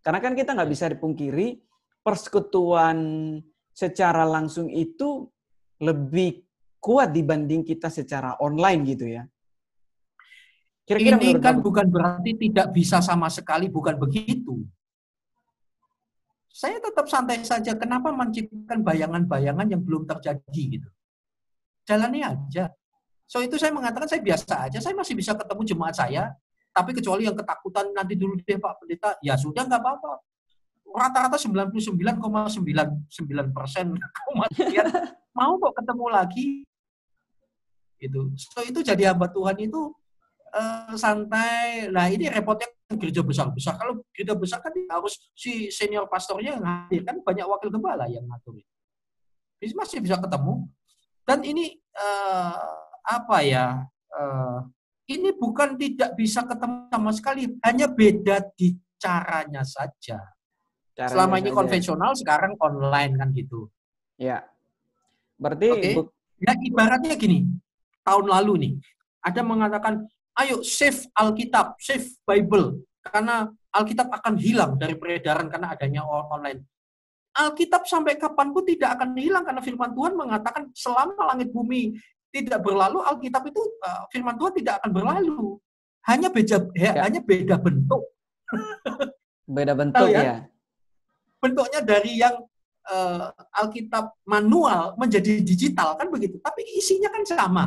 [0.00, 1.60] Karena kan kita nggak bisa dipungkiri,
[2.00, 2.98] persekutuan
[3.76, 5.28] secara langsung itu
[5.78, 6.42] lebih
[6.80, 9.22] kuat dibanding kita secara online gitu ya.
[10.88, 14.64] Kira-kira Ini kan bukan berarti tidak bisa sama sekali, bukan begitu.
[16.48, 17.76] Saya tetap santai saja.
[17.76, 20.88] Kenapa menciptakan bayangan-bayangan yang belum terjadi gitu?
[21.84, 22.72] Jalani aja.
[23.28, 24.80] So itu saya mengatakan saya biasa aja.
[24.80, 26.32] Saya masih bisa ketemu jemaat saya
[26.78, 30.22] tapi kecuali yang ketakutan nanti dulu deh Pak Pendeta, ya sudah nggak apa-apa.
[30.88, 33.10] Rata-rata 99,99
[33.50, 33.98] persen
[35.38, 36.46] mau kok ketemu lagi.
[37.98, 38.30] Itu.
[38.38, 39.90] So itu jadi hamba Tuhan itu
[40.52, 41.88] uh, santai.
[41.92, 43.76] Nah ini repotnya gereja besar-besar.
[43.76, 48.24] Kalau gereja besar kan harus si senior pastornya yang hadir kan banyak wakil gembala yang
[48.24, 48.58] ngatur.
[49.58, 50.66] Jadi masih bisa ketemu.
[51.26, 52.56] Dan ini uh,
[53.04, 53.84] apa ya?
[54.08, 54.64] Uh,
[55.08, 60.20] ini bukan tidak bisa ketemu sama sekali, hanya beda di caranya saja.
[60.92, 61.56] Caranya Selama ini saja.
[61.56, 63.72] konvensional, sekarang online kan gitu.
[64.20, 64.44] Ya.
[65.40, 65.94] Berarti okay.
[66.44, 67.48] ya ibaratnya gini.
[68.04, 68.72] Tahun lalu nih,
[69.24, 70.04] ada mengatakan,
[70.38, 76.64] "Ayo save Alkitab, save Bible." Karena Alkitab akan hilang dari peredaran karena adanya online.
[77.38, 81.94] Alkitab sampai kapan pun tidak akan hilang karena firman Tuhan mengatakan selama langit bumi
[82.34, 85.56] tidak berlalu, Alkitab itu uh, firman Tuhan tidak akan berlalu.
[86.08, 87.02] Hanya beda ya, ya.
[87.04, 88.02] hanya beda bentuk.
[89.44, 90.20] beda bentuk ya.
[90.24, 90.36] ya.
[91.38, 92.36] Bentuknya dari yang
[92.88, 97.64] uh, Alkitab manual menjadi digital kan begitu, tapi isinya kan sama.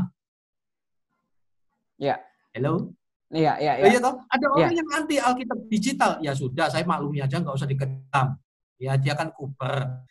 [2.01, 2.17] Ya.
[2.51, 2.91] Hello.
[3.31, 3.85] Iya, iya, iya.
[3.95, 4.15] Iya toh?
[4.27, 4.51] Ada iya.
[4.51, 4.79] orang ya.
[4.83, 6.11] yang anti Alkitab digital.
[6.19, 8.35] Ya sudah, saya maklumi aja nggak usah dikendam.
[8.75, 10.03] Ya dia kan kuper.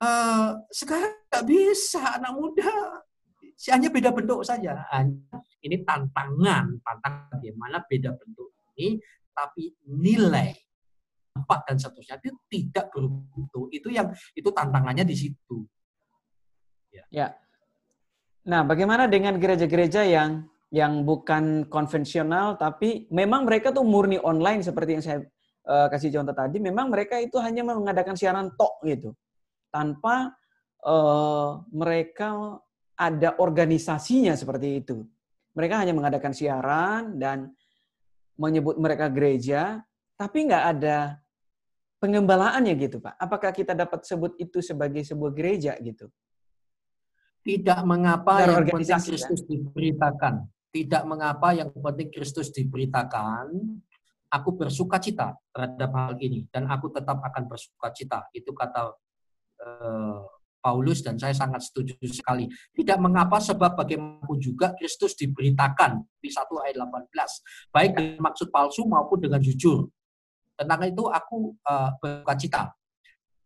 [0.00, 2.70] Uh, sekarang nggak bisa anak muda
[3.68, 4.80] hanya beda bentuk saja.
[5.60, 8.96] Ini tantangan, tantangan bagaimana beda bentuk ini,
[9.34, 10.54] tapi nilai
[11.34, 13.68] dampak dan seterusnya itu tidak berbentuk.
[13.74, 15.68] Itu yang itu tantangannya di situ.
[16.94, 17.04] Ya.
[17.12, 17.28] ya.
[18.48, 24.90] Nah, bagaimana dengan gereja-gereja yang yang bukan konvensional tapi memang mereka tuh murni online seperti
[25.00, 25.18] yang saya
[25.68, 29.12] uh, kasih contoh tadi, memang mereka itu hanya mengadakan siaran tok gitu.
[29.68, 30.32] Tanpa
[30.88, 32.56] uh, mereka
[32.98, 35.04] ada organisasinya seperti itu.
[35.52, 37.52] Mereka hanya mengadakan siaran dan
[38.38, 39.82] menyebut mereka gereja,
[40.14, 41.18] tapi nggak ada
[41.98, 43.18] pengembalaannya gitu, Pak.
[43.18, 46.06] Apakah kita dapat sebut itu sebagai sebuah gereja gitu?
[47.42, 48.98] Tidak mengapa yang penting?
[48.98, 49.46] Kristus ya?
[49.46, 50.46] diberitakan.
[50.68, 53.52] Tidak mengapa yang penting Kristus diberitakan.
[54.28, 58.28] Aku bersuka cita terhadap hal ini dan aku tetap akan bersuka cita.
[58.36, 58.92] Itu kata
[59.64, 60.20] uh,
[60.60, 62.44] Paulus dan saya sangat setuju sekali.
[62.76, 67.72] Tidak mengapa sebab bagaimanapun juga Kristus diberitakan di 1 ayat 18.
[67.72, 69.88] Baik dengan maksud palsu maupun dengan jujur.
[70.58, 72.62] Tentang itu aku uh, bersuka cita.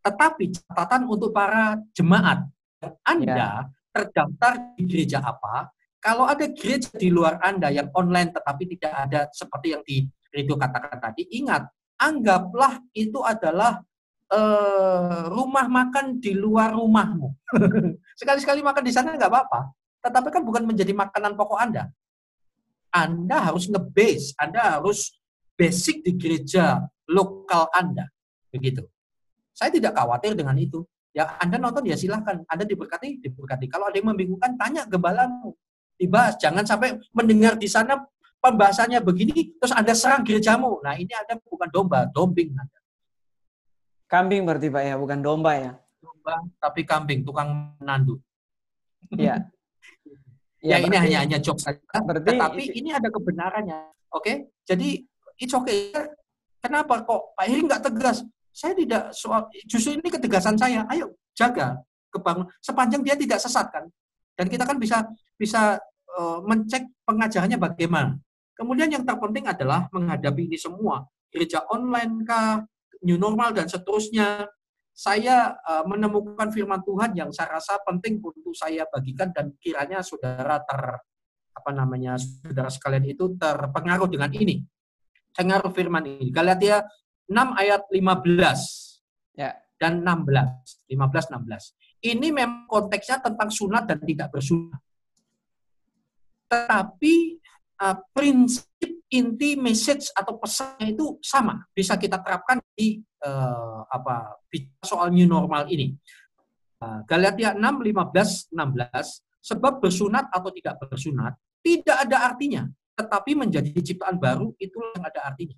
[0.02, 2.42] Tetapi catatan untuk para jemaat,
[3.06, 3.50] Anda ya
[3.92, 5.68] terdaftar di gereja apa,
[6.02, 10.02] kalau ada gereja di luar Anda yang online tetapi tidak ada seperti yang di
[10.34, 11.68] Ridho katakan tadi, ingat,
[12.00, 13.78] anggaplah itu adalah
[14.34, 17.30] uh, rumah makan di luar rumahmu.
[18.20, 19.70] Sekali-sekali makan di sana nggak apa-apa,
[20.02, 21.86] tetapi kan bukan menjadi makanan pokok Anda.
[22.90, 25.14] Anda harus nge-base, Anda harus
[25.54, 28.10] basic di gereja lokal Anda.
[28.50, 28.82] Begitu.
[29.54, 30.82] Saya tidak khawatir dengan itu.
[31.12, 32.40] Ya Anda nonton ya silahkan.
[32.48, 33.68] Anda diberkati, diberkati.
[33.68, 35.54] Kalau ada yang membingungkan, tanya gembalamu.
[35.96, 36.34] Dibahas.
[36.40, 38.00] Jangan sampai mendengar di sana
[38.42, 40.82] pembahasannya begini, terus Anda serang gerejamu.
[40.82, 42.78] Nah ini Anda bukan domba, dombing Anda.
[44.10, 45.72] Kambing berarti Pak ya, bukan domba ya?
[46.02, 48.18] Domba, tapi kambing, tukang nandu.
[49.12, 49.44] Iya.
[50.62, 51.76] ya, ya ini hanya hanya joke saja.
[52.00, 53.92] Berarti, Tetapi ini ada kebenarannya.
[54.08, 54.36] Oke, okay?
[54.64, 55.04] jadi
[55.36, 55.92] it's okay.
[56.62, 58.22] Kenapa kok Pak Heri nggak tegas?
[58.54, 60.86] Saya tidak soal justru ini ketegasan saya.
[60.86, 63.84] Ayo jaga kebangun sepanjang dia tidak sesat kan.
[64.32, 65.04] Dan kita kan bisa
[65.36, 65.76] bisa
[66.16, 68.16] uh, mencek pengajarannya bagaimana.
[68.52, 71.02] Kemudian yang terpenting adalah menghadapi ini semua.
[71.32, 72.62] Gereja online kah,
[73.04, 74.46] new normal dan seterusnya.
[74.92, 80.60] Saya uh, menemukan firman Tuhan yang saya rasa penting untuk saya bagikan dan kiranya saudara
[80.60, 81.00] ter
[81.52, 84.60] apa namanya saudara sekalian itu terpengaruh dengan ini.
[85.32, 86.28] Pengaruh firman ini.
[86.28, 86.84] Galatia
[87.24, 89.56] 6 ayat 15 ya.
[89.80, 90.92] dan 16.
[90.92, 91.81] 15 16.
[92.02, 94.80] Ini memang konteksnya tentang sunat dan tidak bersunat.
[96.50, 97.14] Tetapi
[97.78, 98.66] uh, prinsip
[99.12, 104.40] inti message atau pesannya itu sama, bisa kita terapkan di uh, apa
[104.82, 105.94] soal new normal ini.
[106.82, 108.58] Uh, Galatia 6 15 16
[109.42, 112.66] sebab bersunat atau tidak bersunat tidak ada artinya,
[112.98, 115.54] tetapi menjadi ciptaan baru itulah yang ada artinya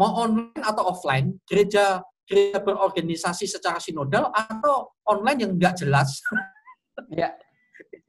[0.00, 6.22] mau online atau offline, gereja gereja berorganisasi secara sinodal atau online yang nggak jelas.
[7.10, 7.34] ya.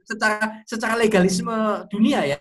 [0.06, 2.38] secara secara legalisme dunia ya.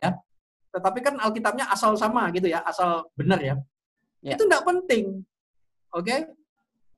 [0.74, 3.56] Tetapi kan Alkitabnya asal sama gitu ya, asal benar ya.
[4.20, 4.36] ya.
[4.36, 5.24] Itu nggak penting.
[5.96, 6.04] Oke?
[6.04, 6.20] Okay?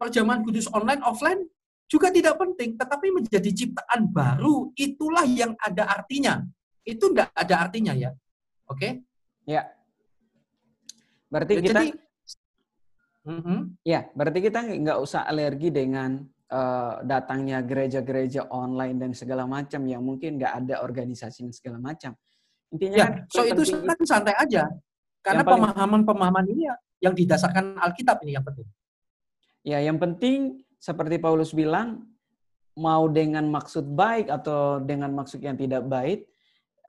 [0.00, 1.46] Perjamuan kudus online offline
[1.86, 6.42] juga tidak penting, tetapi menjadi ciptaan baru itulah yang ada artinya.
[6.82, 8.10] Itu nggak ada artinya ya.
[8.66, 8.80] Oke?
[8.80, 8.92] Okay?
[9.46, 9.68] Ya.
[11.28, 11.86] Berarti kita jadi,
[13.22, 13.58] Mm-hmm.
[13.86, 20.02] Ya, berarti kita nggak usah alergi dengan uh, datangnya gereja-gereja online dan segala macam yang
[20.02, 22.18] mungkin nggak ada organisasi dan segala macam.
[22.74, 24.66] Intinya ya, kan so itu kan santai aja.
[25.22, 28.66] Karena pemahaman-pemahaman ini ya, yang didasarkan Alkitab ini yang penting.
[29.62, 32.10] Ya, yang penting seperti Paulus bilang,
[32.74, 36.26] mau dengan maksud baik atau dengan maksud yang tidak baik,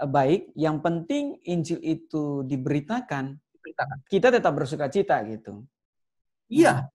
[0.02, 3.98] eh, baik, yang penting Injil itu diberitakan, diberitakan.
[4.10, 5.62] kita tetap bersuka cita gitu.
[6.54, 6.86] Iya.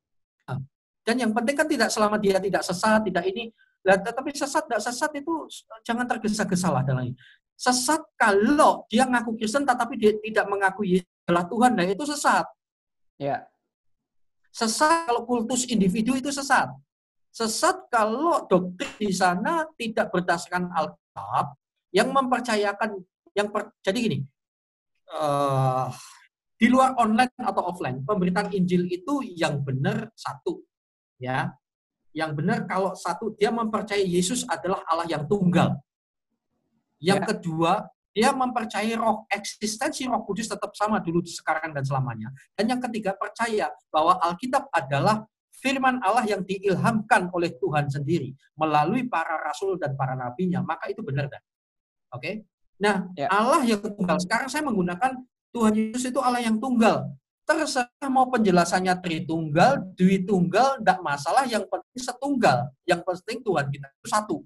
[1.09, 3.49] Dan yang penting kan tidak selama dia tidak sesat, tidak ini.
[3.81, 5.49] Tetapi sesat, tidak sesat itu
[5.81, 7.16] jangan tergesa-gesa lah dalam ini.
[7.57, 12.44] Sesat kalau dia ngaku Kristen tetapi dia tidak mengakui adalah Tuhan, nah itu sesat.
[13.16, 13.49] Ya.
[14.53, 16.71] Sesat kalau kultus individu itu sesat.
[17.33, 21.57] Sesat kalau doktrin di sana tidak berdasarkan Alkitab
[21.88, 23.01] yang mempercayakan
[23.33, 24.18] yang per, jadi gini.
[25.09, 25.88] Uh,
[26.59, 30.59] di luar online atau offline, pemberitaan Injil itu yang benar satu.
[31.23, 31.55] Ya.
[32.11, 35.79] Yang benar kalau satu dia mempercayai Yesus adalah Allah yang tunggal.
[36.99, 37.27] Yang ya.
[37.31, 37.73] kedua,
[38.11, 42.35] dia mempercayai roh eksistensi Roh Kudus tetap sama dulu sekarang dan selamanya.
[42.59, 45.23] Dan yang ketiga, percaya bahwa Alkitab adalah
[45.62, 51.07] firman Allah yang diilhamkan oleh Tuhan sendiri melalui para rasul dan para nabinya, maka itu
[51.07, 51.38] benar dan.
[52.11, 52.18] Oke?
[52.18, 52.35] Okay?
[52.83, 53.31] Nah, ya.
[53.31, 54.18] Allah yang tunggal.
[54.18, 55.18] Sekarang saya menggunakan
[55.54, 57.08] Tuhan Yesus itu Allah yang tunggal.
[57.48, 61.48] Terserah mau penjelasannya Tritunggal, Dwi Tunggal, tidak masalah.
[61.48, 62.58] Yang penting setunggal.
[62.84, 64.37] Yang penting Tuhan kita itu satu.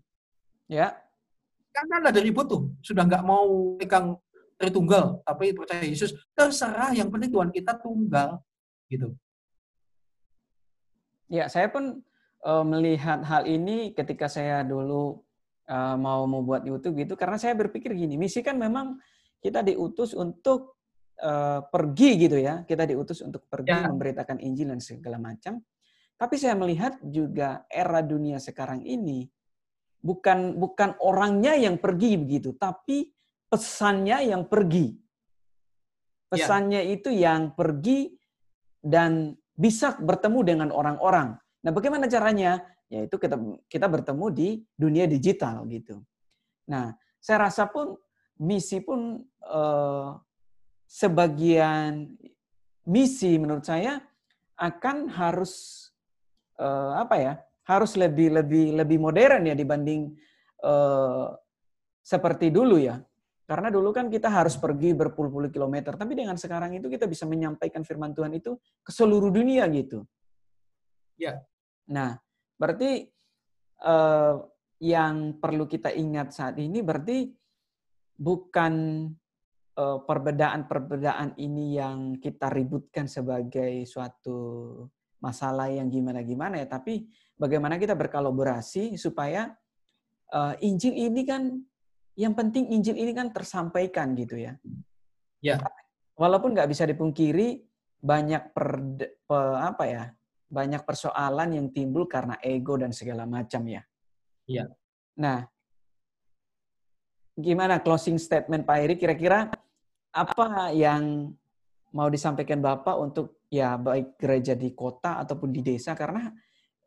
[0.70, 0.94] Ya.
[1.72, 4.20] Kan ada ribut tuh, sudah nggak mau pegang
[4.60, 8.38] Tritunggal, tapi percaya Yesus, terserah yang penting Tuhan kita tunggal,
[8.86, 9.10] gitu.
[11.26, 11.98] Ya, saya pun
[12.46, 15.24] uh, melihat hal ini ketika saya dulu
[15.66, 19.02] uh, mau membuat YouTube gitu, karena saya berpikir gini, misi kan memang
[19.42, 20.71] kita diutus untuk
[21.22, 23.86] uh, pergi gitu ya, kita diutus untuk pergi ya.
[23.86, 25.62] memberitakan Injil dan segala macam.
[26.18, 29.26] Tapi saya melihat juga era dunia sekarang ini
[30.02, 33.10] bukan bukan orangnya yang pergi begitu, tapi
[33.46, 34.90] pesannya yang pergi.
[34.92, 34.98] Ya.
[36.34, 36.90] Pesannya ya.
[36.98, 38.18] itu yang pergi
[38.82, 41.38] dan bisa bertemu dengan orang-orang.
[41.62, 42.58] Nah, bagaimana caranya?
[42.90, 43.38] Yaitu kita
[43.70, 46.02] kita bertemu di dunia digital gitu.
[46.68, 47.96] Nah, saya rasa pun
[48.42, 50.08] misi pun eh,
[50.92, 52.12] sebagian
[52.84, 53.96] misi menurut saya
[54.60, 55.88] akan harus
[56.60, 57.34] eh, apa ya?
[57.64, 60.12] Harus lebih lebih lebih modern ya dibanding
[60.60, 61.28] eh,
[62.04, 63.00] seperti dulu ya.
[63.42, 67.84] Karena dulu kan kita harus pergi berpuluh-puluh kilometer, tapi dengan sekarang itu kita bisa menyampaikan
[67.84, 70.08] firman Tuhan itu ke seluruh dunia gitu.
[71.20, 71.42] Ya.
[71.90, 72.16] Nah,
[72.56, 73.12] berarti
[73.84, 74.40] uh,
[74.80, 77.28] yang perlu kita ingat saat ini berarti
[78.16, 78.74] bukan
[79.10, 79.21] uh,
[79.76, 84.38] perbedaan-perbedaan ini yang kita ributkan sebagai suatu
[85.22, 87.08] masalah yang gimana-gimana ya, tapi
[87.38, 89.54] bagaimana kita berkolaborasi supaya
[90.34, 91.56] uh, Injil ini kan
[92.18, 94.58] yang penting Injil ini kan tersampaikan gitu ya.
[95.40, 95.56] Ya.
[96.18, 97.64] Walaupun nggak bisa dipungkiri
[98.02, 98.68] banyak per,
[99.06, 100.04] pe, apa ya
[100.52, 103.80] banyak persoalan yang timbul karena ego dan segala macam ya.
[104.44, 104.68] Iya.
[105.16, 105.48] Nah,
[107.36, 108.94] gimana closing statement Pak Eri?
[109.00, 109.48] Kira-kira
[110.12, 111.32] apa yang
[111.92, 116.32] mau disampaikan Bapak untuk ya baik gereja di kota ataupun di desa karena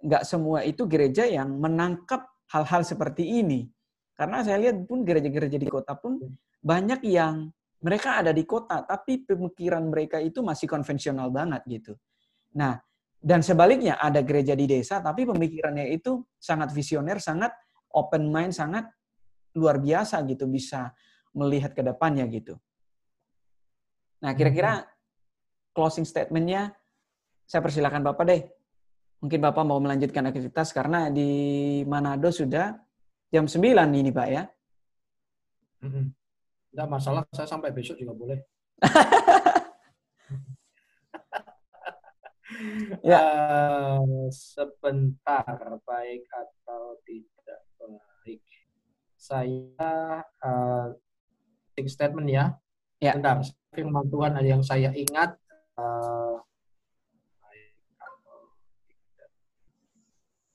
[0.02, 3.70] nggak semua itu gereja yang menangkap hal-hal seperti ini.
[4.16, 6.22] Karena saya lihat pun gereja-gereja di kota pun
[6.64, 7.52] banyak yang
[7.84, 11.94] mereka ada di kota, tapi pemikiran mereka itu masih konvensional banget gitu.
[12.58, 12.80] Nah,
[13.20, 17.54] dan sebaliknya ada gereja di desa, tapi pemikirannya itu sangat visioner, sangat
[17.94, 18.90] open mind, sangat
[19.56, 20.92] luar biasa gitu, bisa
[21.36, 22.60] melihat ke depannya gitu.
[24.24, 24.88] Nah, kira-kira hmm.
[25.76, 26.76] closing statementnya
[27.46, 28.42] saya persilakan Bapak deh.
[29.22, 32.76] Mungkin Bapak mau melanjutkan aktivitas karena di Manado sudah
[33.30, 33.62] jam 9
[33.96, 34.44] ini Pak ya.
[36.76, 38.40] Tidak masalah, saya sampai besok juga boleh.
[43.10, 43.22] ya.
[44.02, 45.46] Uh, sebentar,
[45.86, 47.35] baik atau tidak.
[49.26, 50.94] Saya uh,
[51.90, 52.46] statement ya.
[53.02, 53.18] Ya.
[53.18, 53.42] Bentar,
[53.74, 55.34] firman Tuhan ada yang saya ingat.
[55.74, 56.38] Uh,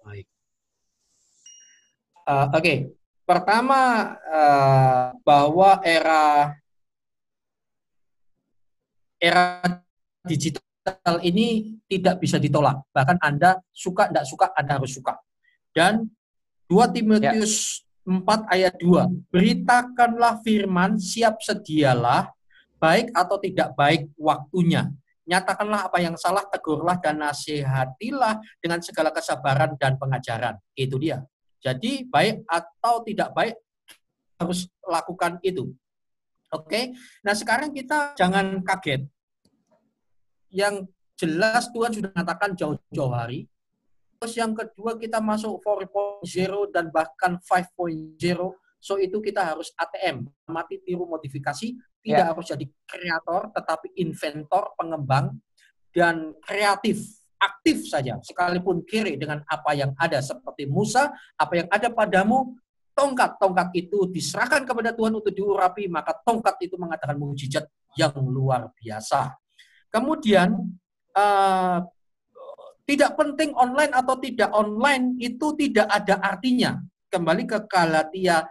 [0.07, 0.27] baik.
[2.31, 2.79] Uh, Oke, okay.
[3.27, 6.55] pertama uh, bahwa era
[9.19, 9.67] era
[10.23, 12.87] digital ini tidak bisa ditolak.
[12.95, 15.19] Bahkan Anda suka tidak suka, Anda harus suka.
[15.75, 16.07] Dan
[16.71, 17.90] 2 Timotius ya.
[18.05, 22.33] 4 ayat 2, beritakanlah firman, siap sedialah,
[22.81, 24.89] baik atau tidak baik waktunya.
[25.29, 30.59] Nyatakanlah apa yang salah, tegurlah dan nasihatilah dengan segala kesabaran dan pengajaran.
[30.75, 31.23] Itu dia.
[31.61, 33.55] Jadi baik atau tidak baik
[34.41, 35.71] harus lakukan itu.
[36.51, 36.97] Oke.
[37.23, 39.07] Nah, sekarang kita jangan kaget.
[40.51, 43.47] Yang jelas Tuhan sudah mengatakan jauh-jauh hari.
[44.21, 48.21] Terus yang kedua kita masuk 4.0 dan bahkan 5.0.
[48.77, 51.73] So itu kita harus ATM, mati tiru modifikasi,
[52.05, 52.29] tidak yeah.
[52.29, 55.41] harus jadi kreator tetapi inventor, pengembang
[55.97, 57.01] dan kreatif
[57.41, 61.09] aktif saja, sekalipun kiri dengan apa yang ada seperti Musa,
[61.41, 62.61] apa yang ada padamu,
[62.93, 67.65] tongkat-tongkat itu diserahkan kepada Tuhan untuk diurapi, maka tongkat itu mengatakan mujizat
[67.97, 69.33] yang luar biasa.
[69.89, 70.53] Kemudian
[71.17, 71.81] uh,
[72.91, 76.75] tidak penting online atau tidak online itu tidak ada artinya.
[77.07, 78.43] Kembali ke Galatia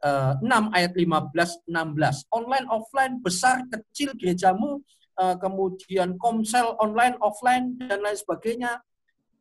[0.00, 2.32] uh, 6 ayat 15 16.
[2.32, 4.80] Online offline besar kecil gerejamu
[5.20, 8.80] uh, kemudian komsel online, offline, dan lain sebagainya,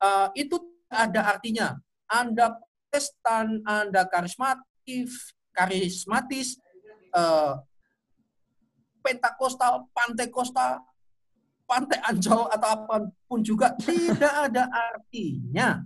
[0.03, 0.59] uh, itu
[0.91, 1.79] ada artinya.
[2.11, 2.59] Anda
[2.91, 6.59] Protestan, Anda karismatif, karismatis,
[8.99, 10.83] Pentakostal, Pantekostal,
[11.71, 12.95] Pantai Ancol atau apa
[13.31, 15.79] pun juga tidak ada artinya.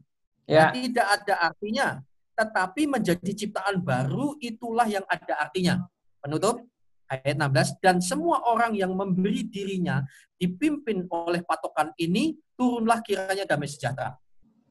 [0.50, 0.74] Ya.
[0.74, 2.02] Tidak ada artinya.
[2.34, 5.86] Tetapi menjadi ciptaan baru itulah yang ada artinya.
[6.18, 6.66] Penutup
[7.06, 10.02] ayat 16 dan semua orang yang memberi dirinya
[10.42, 14.18] dipimpin oleh patokan ini turunlah kiranya damai sejahtera.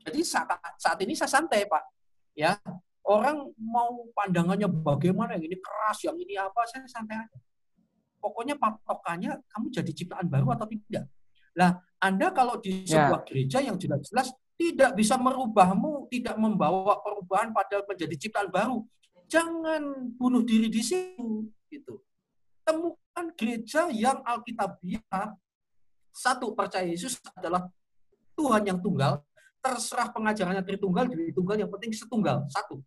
[0.02, 0.50] Jadi saat,
[0.82, 1.84] saat ini saya santai Pak,
[2.34, 2.58] ya
[3.04, 7.36] Orang mau pandangannya bagaimana, yang ini keras, yang ini apa, saya santai aja.
[8.24, 11.04] Pokoknya patokannya kamu jadi ciptaan baru atau tidak.
[11.60, 13.04] Nah, Anda kalau di ya.
[13.04, 13.26] sebuah ya.
[13.28, 18.80] gereja yang jelas-jelas tidak bisa merubahmu, tidak membawa perubahan pada menjadi ciptaan baru,
[19.28, 21.52] jangan bunuh diri di situ.
[21.68, 22.00] Gitu.
[22.64, 25.36] Temukan gereja yang Alkitabiah,
[26.14, 27.68] satu percaya Yesus adalah
[28.32, 29.20] Tuhan yang tunggal,
[29.60, 32.80] terserah pengajarannya Tritunggal, Tritunggal yang penting setunggal, satu.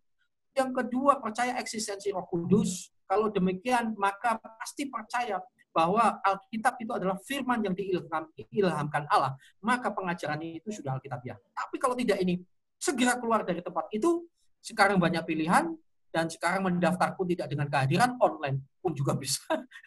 [0.56, 2.90] Yang kedua, percaya eksistensi Roh Kudus.
[3.08, 5.40] Kalau demikian, maka pasti percaya
[5.72, 9.32] bahwa Alkitab itu adalah firman yang diilhamkan Allah.
[9.64, 11.40] Maka pengajaran itu sudah Alkitabiah.
[11.56, 12.44] Tapi kalau tidak ini,
[12.76, 14.28] segera keluar dari tempat itu.
[14.60, 15.70] Sekarang banyak pilihan,
[16.08, 19.44] dan sekarang mendaftar pun tidak dengan kehadiran online pun juga bisa.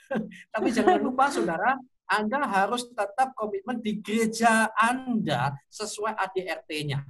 [0.53, 7.01] Tapi jangan lupa saudara, Anda harus tetap komitmen di gereja Anda sesuai ADRT-nya.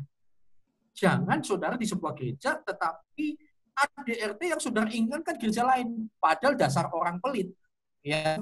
[0.96, 3.51] Jangan saudara di sebuah gereja tetapi
[3.82, 6.10] ADRT yang saudara inginkan gereja lain.
[6.22, 7.50] Padahal dasar orang pelit.
[8.02, 8.42] Ya,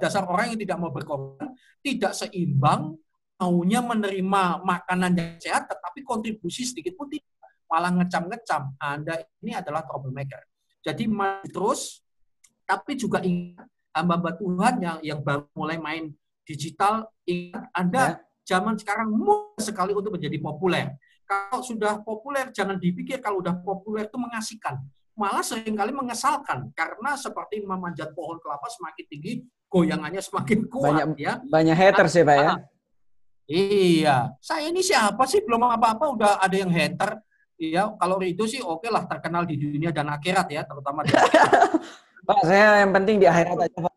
[0.00, 2.96] dasar orang yang tidak mau berkorban, tidak seimbang,
[3.40, 7.24] maunya menerima makanan yang sehat, tetapi kontribusi sedikit pun tidak.
[7.68, 8.76] Malah ngecam-ngecam.
[8.80, 10.40] Anda ini adalah troublemaker.
[10.80, 11.04] Jadi
[11.52, 12.00] terus,
[12.64, 16.12] tapi juga ingat hamba-hamba Tuhan yang yang baru mulai main
[16.48, 18.56] digital, ingat Anda ya.
[18.56, 20.96] zaman sekarang mudah sekali untuk menjadi populer.
[21.28, 24.80] Kalau sudah populer, jangan dipikir kalau sudah populer itu mengasihkan.
[25.12, 26.72] Malah sering kali mengesalkan.
[26.72, 29.32] Karena seperti memanjat pohon kelapa semakin tinggi,
[29.68, 30.88] goyangannya semakin kuat.
[30.88, 31.36] Banyak, ya.
[31.44, 32.52] banyak haters ya Pak ya?
[33.44, 34.16] Iya.
[34.40, 35.44] Saya ini siapa sih?
[35.44, 37.20] Belum apa-apa udah ada yang hater.
[37.60, 41.10] Iya, kalau itu sih oke okay lah terkenal di dunia dan akhirat ya, terutama di
[42.28, 43.94] Pak, saya yang penting di akhirat aja, Pak.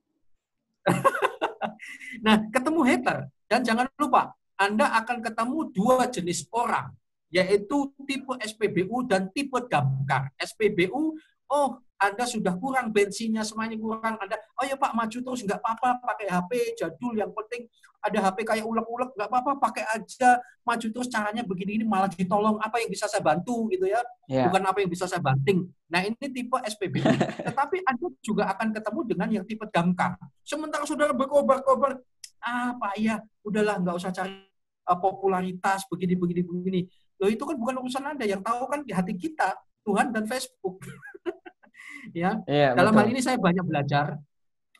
[2.26, 6.90] nah, ketemu hater dan jangan lupa Anda akan ketemu dua jenis orang
[7.32, 10.30] yaitu tipe SPBU dan tipe damkar.
[10.36, 11.16] SPBU,
[11.48, 14.20] oh Anda sudah kurang bensinnya, semuanya kurang.
[14.20, 17.72] Anda, oh ya Pak maju terus nggak apa-apa, pakai HP jadul yang penting
[18.02, 22.58] ada HP kayak ulek-ulek nggak apa-apa, pakai aja maju terus caranya begini ini malah ditolong
[22.58, 24.50] apa yang bisa saya bantu gitu ya, yeah.
[24.50, 25.70] bukan apa yang bisa saya banting.
[25.88, 27.06] Nah ini tipe SPBU.
[27.48, 30.18] Tetapi Anda juga akan ketemu dengan yang tipe damkar.
[30.42, 32.02] Sementara saudara berkobar-kobar,
[32.42, 34.50] ah Pak ya udahlah nggak usah cari
[34.90, 36.82] uh, popularitas begini begini begini
[37.22, 39.54] Loh itu kan bukan urusan Anda, yang tahu kan di hati kita,
[39.86, 40.82] Tuhan dan Facebook.
[42.18, 42.42] ya.
[42.50, 43.02] Iya, Dalam betul.
[43.06, 44.18] hal ini saya banyak belajar.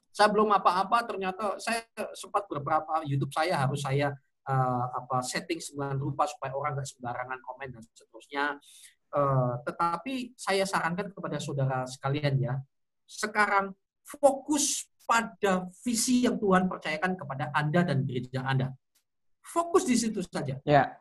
[0.10, 1.86] Saya belum apa-apa, ternyata saya
[2.18, 4.12] sempat beberapa YouTube saya harus saya
[4.50, 8.46] uh, apa setting sembilan rupa supaya orang nggak sembarangan komen dan seterusnya.
[9.12, 12.58] Uh, tetapi saya sarankan kepada saudara sekalian ya,
[13.06, 13.72] sekarang
[14.04, 18.74] fokus pada visi yang Tuhan percayakan kepada Anda dan gereja Anda.
[19.46, 20.58] Fokus di situ saja.
[20.66, 21.01] Ya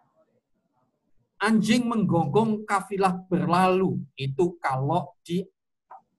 [1.40, 3.98] anjing menggonggong kafilah berlalu.
[4.14, 5.42] Itu kalau di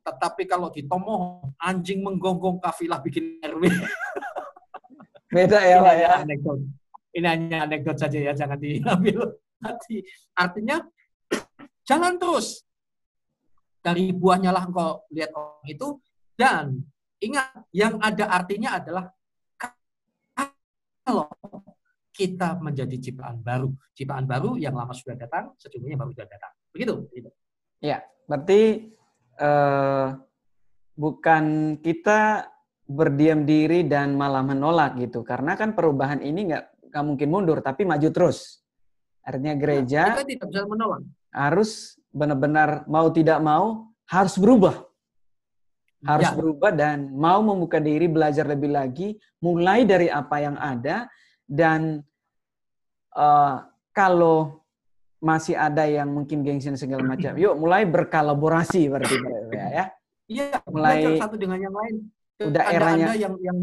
[0.01, 0.81] tetapi kalau di
[1.61, 3.69] anjing menggonggong kafilah bikin RW.
[5.31, 6.09] Beda ya, Pak ya.
[6.25, 6.59] Anekdot.
[7.13, 10.03] Ini hanya anekdot saja ya, jangan diambil hati.
[10.33, 10.81] Artinya
[11.87, 12.65] jalan terus.
[13.81, 15.87] Dari buahnya lah engkau lihat orang itu
[16.37, 16.85] dan
[17.17, 19.09] ingat yang ada artinya adalah
[21.01, 21.25] kalau
[22.21, 23.73] kita menjadi ciptaan baru.
[23.97, 26.53] Ciptaan baru yang lama sudah datang, sesungguhnya baru sudah datang.
[26.69, 26.93] Begitu.
[27.09, 27.29] Begitu.
[27.81, 28.93] Ya, berarti
[29.41, 30.07] eh,
[30.93, 31.43] bukan
[31.81, 32.45] kita
[32.85, 35.25] berdiam diri dan malah menolak gitu.
[35.25, 38.61] Karena kan perubahan ini nggak nggak mungkin mundur, tapi maju terus.
[39.25, 41.01] Artinya gereja ya, kita tidak bisa menolak.
[41.31, 44.85] harus benar-benar mau tidak mau harus berubah.
[46.01, 46.37] Harus ya.
[46.37, 51.05] berubah dan mau membuka diri belajar lebih lagi, mulai dari apa yang ada
[51.45, 52.01] dan
[53.15, 54.61] uh, kalau
[55.21, 59.15] masih ada yang mungkin gengsi dan segala macam, yuk mulai berkolaborasi berarti
[59.53, 59.85] ya.
[60.31, 61.95] Iya, mulai satu dengan yang lain.
[62.41, 63.59] Udah eranya ada yang yang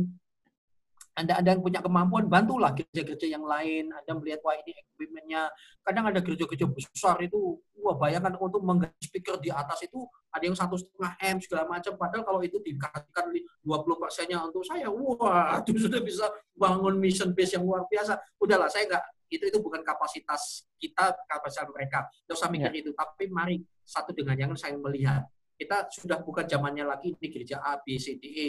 [1.19, 3.91] anda ada yang punya kemampuan, bantulah gereja-gereja yang lain.
[3.91, 5.51] Anda melihat wah ini equipmentnya.
[5.83, 10.55] Kadang ada gereja-gereja besar itu, wah bayangkan untuk mengganti speaker di atas itu ada yang
[10.55, 11.99] satu setengah m segala macam.
[11.99, 17.59] Padahal kalau itu dikasihkan 20 persennya untuk saya, wah itu sudah bisa bangun mission base
[17.59, 18.15] yang luar biasa.
[18.39, 22.09] Udahlah, saya nggak itu itu bukan kapasitas kita, kapasitas mereka.
[22.09, 22.81] Tidak usah mikir ya.
[22.81, 22.91] itu.
[22.97, 25.25] Tapi mari satu dengan yang saya melihat
[25.59, 28.49] kita sudah bukan zamannya lagi ini gereja A, B, C, D, E.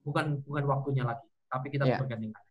[0.00, 1.98] Bukan bukan waktunya lagi tapi kita ya.
[1.98, 2.42] bergandingan.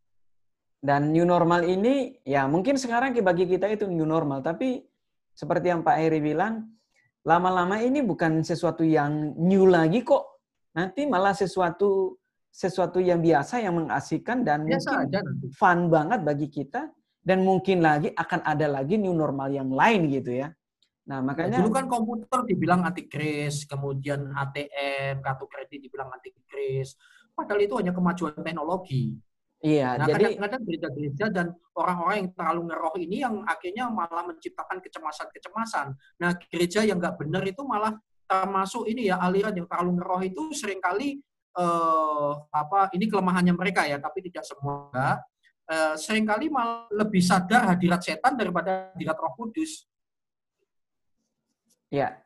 [0.80, 4.84] Dan new normal ini, ya mungkin sekarang bagi kita itu new normal, tapi
[5.36, 6.72] seperti yang Pak Heri bilang,
[7.24, 10.40] lama-lama ini bukan sesuatu yang new lagi kok.
[10.76, 12.16] Nanti malah sesuatu
[12.50, 15.48] sesuatu yang biasa, yang mengasihkan dan biasa mungkin aja nanti.
[15.56, 16.88] fun banget bagi kita.
[17.20, 20.50] Dan mungkin lagi akan ada lagi new normal yang lain gitu ya.
[21.10, 26.94] Nah, makanya dulu kan komputer dibilang anti kris, kemudian ATM, kartu kredit dibilang anti kris.
[27.34, 29.18] Padahal itu hanya kemajuan teknologi.
[29.60, 34.80] Iya, nah, jadi kadang-kadang gereja-gereja dan orang-orang yang terlalu ngeroh ini yang akhirnya malah menciptakan
[34.80, 35.88] kecemasan-kecemasan.
[36.24, 37.92] Nah, gereja yang nggak benar itu malah
[38.24, 41.20] termasuk ini ya aliran yang terlalu ngeroh itu sering kali
[41.60, 45.20] eh, apa ini kelemahannya mereka ya, tapi tidak semua.
[45.70, 49.86] Eh, sering kali malah lebih sadar hadirat setan daripada hadirat Roh Kudus.
[51.94, 52.18] Ya,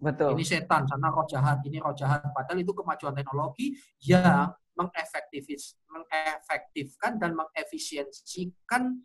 [0.00, 0.32] betul.
[0.32, 2.24] Ini setan, sana roh jahat, ini roh jahat.
[2.32, 9.04] Padahal itu kemajuan teknologi yang mengefektifis, mengefektifkan dan mengefisiensikan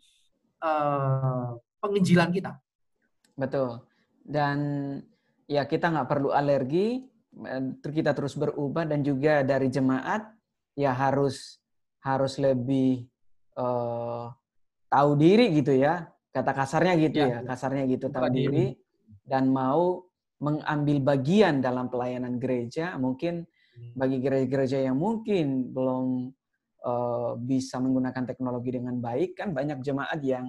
[0.64, 2.56] uh, penginjilan kita.
[3.36, 3.84] Betul.
[4.24, 4.58] Dan
[5.44, 7.04] ya kita nggak perlu alergi,
[7.44, 10.32] eh, kita terus berubah dan juga dari jemaat
[10.72, 11.60] ya harus
[12.00, 13.04] harus lebih
[13.58, 14.30] uh,
[14.88, 16.06] tahu diri gitu ya.
[16.32, 17.48] Kata kasarnya gitu ya, ya, ya.
[17.48, 18.76] kasarnya gitu tahu diri
[19.24, 20.04] dan mau
[20.36, 23.48] mengambil bagian dalam pelayanan gereja mungkin
[23.96, 26.32] bagi gereja-gereja yang mungkin belum
[26.84, 30.48] uh, bisa menggunakan teknologi dengan baik, kan banyak jemaat yang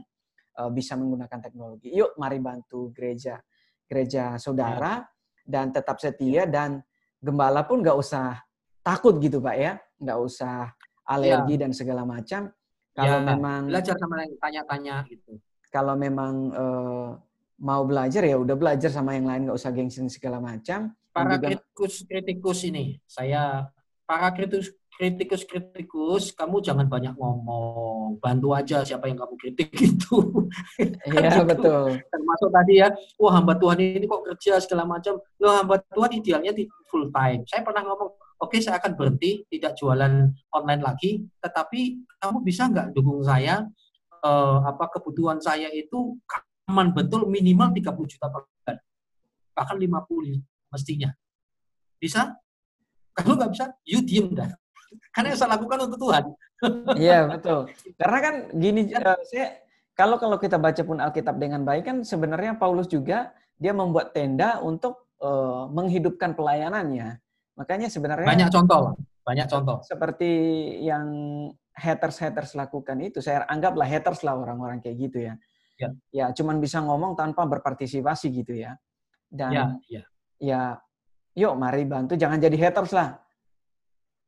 [0.60, 1.92] uh, bisa menggunakan teknologi.
[1.92, 3.40] Yuk, mari bantu gereja,
[3.88, 5.08] gereja saudara, ya.
[5.44, 6.80] dan tetap setia dan
[7.20, 8.40] gembala pun nggak usah
[8.84, 10.72] takut gitu pak ya, nggak usah
[11.08, 11.62] alergi ya.
[11.68, 12.52] dan segala macam.
[12.98, 15.38] Kalau ya, memang belajar sama yang tanya-tanya gitu.
[15.70, 17.14] Kalau memang uh,
[17.62, 20.98] mau belajar ya udah belajar sama yang lain nggak usah gengsi segala macam.
[21.14, 23.70] Para kritikus-kritikus ini, saya
[24.10, 28.18] para kritikus kritikus kritikus kamu jangan banyak ngomong.
[28.18, 30.18] Bantu aja siapa yang kamu kritik itu
[31.14, 31.46] iya gitu.
[31.46, 32.02] betul.
[32.02, 32.90] Termasuk tadi ya
[33.22, 35.22] wah hamba Tuhan ini kok kerja segala macam.
[35.38, 37.46] Loh hamba Tuhan idealnya di full time.
[37.46, 38.10] Saya pernah ngomong
[38.42, 43.66] oke saya akan berhenti tidak jualan online lagi tetapi kamu bisa nggak dukung saya
[44.22, 46.18] uh, apa kebutuhan saya itu
[46.68, 48.78] aman betul minimal 30 juta per bulan
[49.58, 51.10] bahkan 50 mestinya.
[51.98, 52.38] Bisa?
[53.18, 54.54] Kalau nggak bisa, you diem dah.
[55.14, 56.26] Karena yang saya lakukan untuk Tuhan.
[56.98, 57.70] Iya, betul.
[58.02, 59.62] Karena kan gini, uh, saya
[59.94, 63.30] kalau kalau kita baca pun Alkitab dengan baik kan sebenarnya Paulus juga
[63.62, 67.22] dia membuat tenda untuk uh, menghidupkan pelayanannya.
[67.58, 68.94] Makanya sebenarnya banyak contoh,
[69.26, 69.78] banyak contoh.
[69.82, 70.30] Seperti
[70.86, 71.06] yang
[71.74, 75.34] haters-haters lakukan itu, saya anggaplah haters lah orang-orang kayak gitu ya.
[75.78, 78.78] Ya, ya cuman bisa ngomong tanpa berpartisipasi gitu ya.
[79.28, 80.04] Dan ya, ya
[80.38, 80.62] ya
[81.34, 83.18] yuk mari bantu jangan jadi haters lah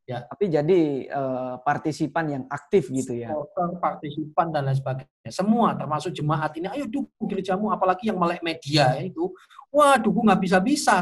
[0.10, 3.30] ya tapi jadi uh, partisipan yang aktif gitu ya
[3.78, 8.98] partisipan dan lain sebagainya semua termasuk jemaat ini ayo dukung gerejamu apalagi yang melek media
[9.06, 9.30] itu
[9.70, 10.98] wah dukung nggak bisa bisa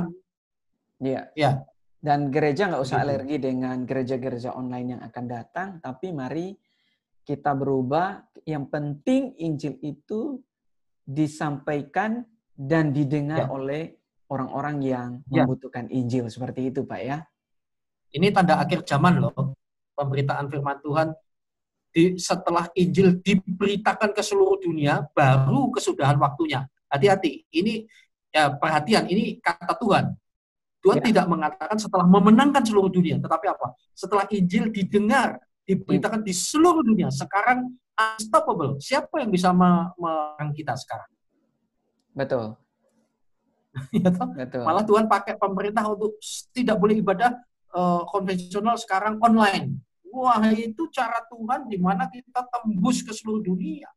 [1.01, 1.30] Iya.
[1.38, 1.51] Ya.
[2.07, 6.55] Dan gereja nggak usah alergi dengan gereja-gereja online yang akan datang, tapi mari
[7.27, 8.23] kita berubah.
[8.47, 10.39] Yang penting Injil itu
[11.03, 12.23] disampaikan
[12.55, 13.47] dan didengar ya.
[13.51, 13.99] oleh
[14.31, 15.43] orang-orang yang ya.
[15.43, 17.27] membutuhkan Injil seperti itu, Pak ya.
[18.15, 19.59] Ini tanda akhir zaman loh.
[19.91, 21.11] Pemberitaan firman Tuhan
[21.91, 26.63] di, setelah Injil diberitakan ke seluruh dunia, baru kesudahan waktunya.
[26.87, 27.51] Hati-hati.
[27.51, 27.83] Ini
[28.31, 30.15] ya perhatian, ini kata Tuhan.
[30.88, 31.05] Tuhan ya.
[31.11, 33.75] tidak mengatakan setelah memenangkan seluruh dunia, tetapi apa?
[33.91, 37.11] Setelah Injil didengar, diberitakan di seluruh dunia.
[37.11, 38.79] Sekarang unstoppable.
[38.79, 41.11] Siapa yang bisa menang kita sekarang?
[42.15, 42.55] Betul.
[43.99, 44.31] ya toh?
[44.31, 44.63] Betul.
[44.63, 46.15] Malah Tuhan pakai pemerintah untuk
[46.55, 47.35] tidak boleh ibadah
[47.75, 49.75] uh, konvensional sekarang online.
[50.07, 53.91] Wah, itu cara Tuhan di mana kita tembus ke seluruh dunia.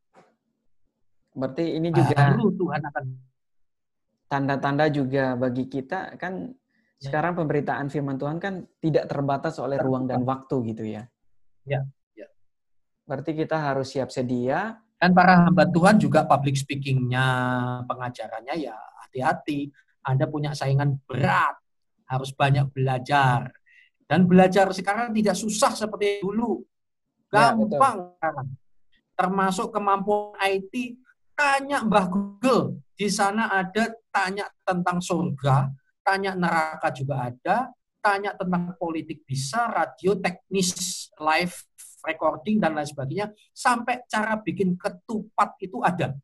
[1.30, 3.04] Berarti ini juga Baru Tuhan akan
[4.26, 6.59] tanda-tanda juga bagi kita kan ya.
[7.00, 11.08] Sekarang pemberitaan firman Tuhan kan tidak terbatas oleh ruang dan waktu gitu ya.
[11.64, 11.80] Ya,
[12.12, 12.28] ya.
[13.08, 14.76] Berarti kita harus siap sedia.
[15.00, 17.24] Dan para hamba Tuhan juga public speakingnya,
[17.88, 19.72] pengajarannya ya hati-hati.
[20.04, 21.56] Anda punya saingan berat,
[22.04, 23.48] harus banyak belajar.
[24.04, 26.60] Dan belajar sekarang tidak susah seperti dulu.
[27.32, 28.44] Ya, Gampang ya,
[29.16, 31.00] Termasuk kemampuan IT,
[31.32, 32.84] tanya Mbah Google.
[32.92, 35.72] Di sana ada tanya tentang surga,
[36.10, 37.70] tanya neraka juga ada,
[38.02, 41.54] tanya tentang politik bisa, radio teknis, live
[42.02, 46.18] recording dan lain sebagainya, sampai cara bikin ketupat itu ada.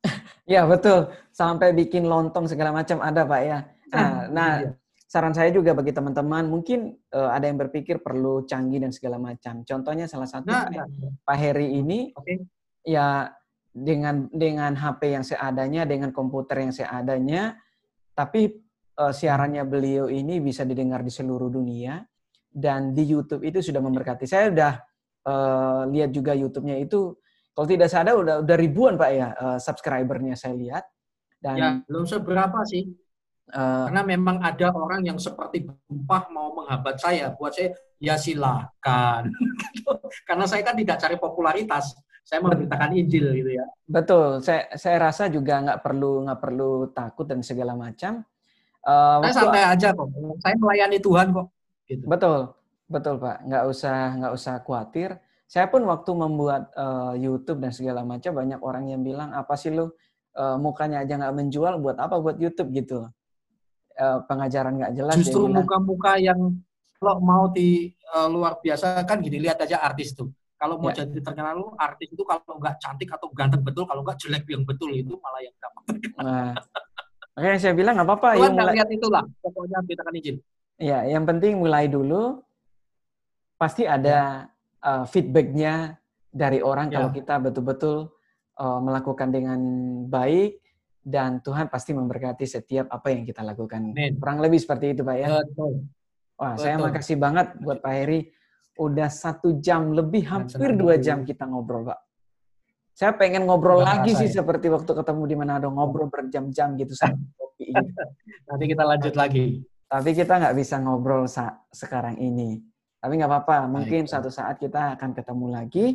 [0.48, 3.58] Ya betul, sampai bikin lontong segala macam ada pak ya.
[3.92, 4.72] Nah, ah, nah iya.
[5.04, 9.60] saran saya juga bagi teman-teman mungkin uh, ada yang berpikir perlu canggih dan segala macam.
[9.68, 11.12] Contohnya salah satu nah, Pak, nah.
[11.20, 12.48] Pak Heri ini okay.
[12.80, 13.28] ya
[13.84, 17.56] dengan dengan HP yang seadanya, dengan komputer yang seadanya,
[18.12, 18.50] tapi
[18.98, 22.02] uh, siarannya beliau ini bisa didengar di seluruh dunia
[22.50, 24.26] dan di YouTube itu sudah memberkati.
[24.26, 24.72] Saya sudah
[25.28, 27.14] uh, lihat juga YouTube-nya itu
[27.58, 30.86] Kalau tidak sadar udah udah ribuan Pak ya uh, subscribernya saya lihat.
[31.42, 32.86] Dan ya, belum seberapa sih.
[33.50, 37.34] Uh, Karena memang ada orang yang seperti bumpah mau menghambat saya.
[37.34, 39.34] Buat saya, ya silakan.
[40.28, 41.98] Karena saya kan tidak cari popularitas.
[42.28, 43.64] Saya memberitakan Injil gitu ya.
[43.88, 44.44] Betul.
[44.44, 48.20] Saya saya rasa juga nggak perlu nggak perlu takut dan segala macam.
[48.84, 50.12] Uh, saya santai aja kok.
[50.44, 51.48] Saya melayani Tuhan kok.
[51.88, 52.04] Gitu.
[52.04, 52.52] Betul,
[52.84, 53.48] betul Pak.
[53.48, 55.16] Nggak usah nggak usah khawatir
[55.48, 59.72] saya pun waktu membuat uh, YouTube dan segala macam banyak orang yang bilang apa sih
[59.72, 59.88] lu
[60.36, 63.08] uh, mukanya aja nggak menjual buat apa buat YouTube gitu
[63.96, 66.52] uh, pengajaran nggak jelas justru muka-muka yang
[67.00, 71.06] kalau mau di uh, luar biasa kan gini lihat aja artis tuh kalau mau ya.
[71.06, 74.66] jadi terkenal lu artis itu kalau nggak cantik atau ganteng betul kalau nggak jelek yang
[74.66, 75.84] betul itu malah yang dapat
[76.18, 76.52] nah,
[77.38, 78.74] makanya saya bilang nggak apa-apa yang mulai...
[78.74, 80.36] lihat itulah pokoknya kita kan izin
[80.78, 82.42] ya yang penting mulai dulu
[83.58, 84.26] pasti ada ya
[84.84, 85.98] uh, feedbacknya
[86.30, 87.00] dari orang yeah.
[87.00, 87.96] kalau kita betul-betul
[88.58, 89.58] uh, melakukan dengan
[90.06, 90.62] baik
[91.08, 93.96] dan Tuhan pasti memberkati setiap apa yang kita lakukan.
[94.20, 95.40] Kurang lebih seperti itu, Pak ya.
[95.40, 95.88] Betul.
[96.36, 96.62] Wah, Betul.
[96.68, 98.20] saya makasih banget buat Pak Heri.
[98.78, 101.98] Udah satu jam lebih, hampir dua jam kita ngobrol, Pak.
[102.94, 104.42] Saya pengen ngobrol Bahasa lagi sih ya.
[104.42, 107.70] seperti waktu ketemu di Manado, ngobrol berjam-jam gitu sama kopi.
[108.46, 109.62] Nanti kita lanjut lagi.
[109.86, 111.26] Tapi kita nggak bisa ngobrol
[111.74, 112.58] sekarang ini.
[112.98, 114.10] Tapi nggak apa-apa, mungkin Baik.
[114.10, 115.86] suatu saat kita akan ketemu lagi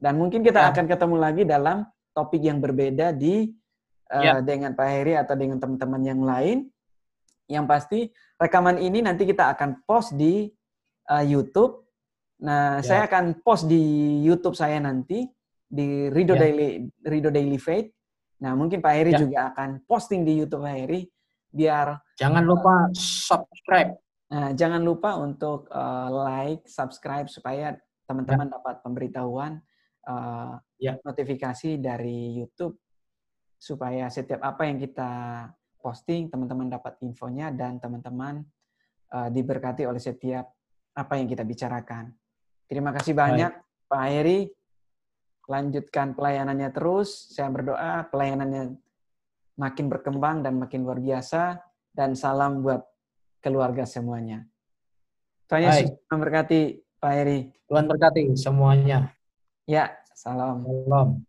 [0.00, 0.68] dan mungkin kita ya.
[0.74, 3.46] akan ketemu lagi dalam topik yang berbeda di
[4.10, 4.32] uh, ya.
[4.42, 6.58] dengan Pak Heri atau dengan teman-teman yang lain.
[7.46, 8.00] Yang pasti
[8.38, 10.50] rekaman ini nanti kita akan post di
[11.06, 11.86] uh, YouTube.
[12.40, 12.86] Nah, ya.
[12.86, 13.80] saya akan post di
[14.24, 15.28] YouTube saya nanti
[15.70, 16.48] di Rido ya.
[16.48, 16.68] Daily
[17.04, 17.92] Rido Daily Faith.
[18.40, 19.20] Nah, mungkin Pak Heri ya.
[19.20, 21.04] juga akan posting di YouTube Pak Heri
[21.50, 23.98] biar jangan lupa subscribe
[24.30, 27.74] Nah, jangan lupa untuk uh, like, subscribe supaya
[28.06, 28.52] teman-teman ya.
[28.58, 29.58] dapat pemberitahuan
[30.06, 30.94] uh, ya.
[31.02, 32.78] notifikasi dari YouTube
[33.58, 35.10] supaya setiap apa yang kita
[35.82, 38.46] posting teman-teman dapat infonya dan teman-teman
[39.10, 40.46] uh, diberkati oleh setiap
[40.94, 42.14] apa yang kita bicarakan.
[42.70, 43.90] Terima kasih banyak Baik.
[43.90, 44.40] Pak Heri.
[45.50, 47.34] Lanjutkan pelayanannya terus.
[47.34, 48.78] Saya berdoa pelayanannya
[49.58, 51.58] makin berkembang dan makin luar biasa.
[51.90, 52.86] Dan salam buat
[53.42, 54.46] keluarga semuanya.
[55.50, 57.50] Tuhan Yesus memberkati Pak Heri.
[57.66, 59.10] Tuhan berkati semuanya.
[59.66, 60.62] Ya, salam.
[60.62, 61.26] Salam.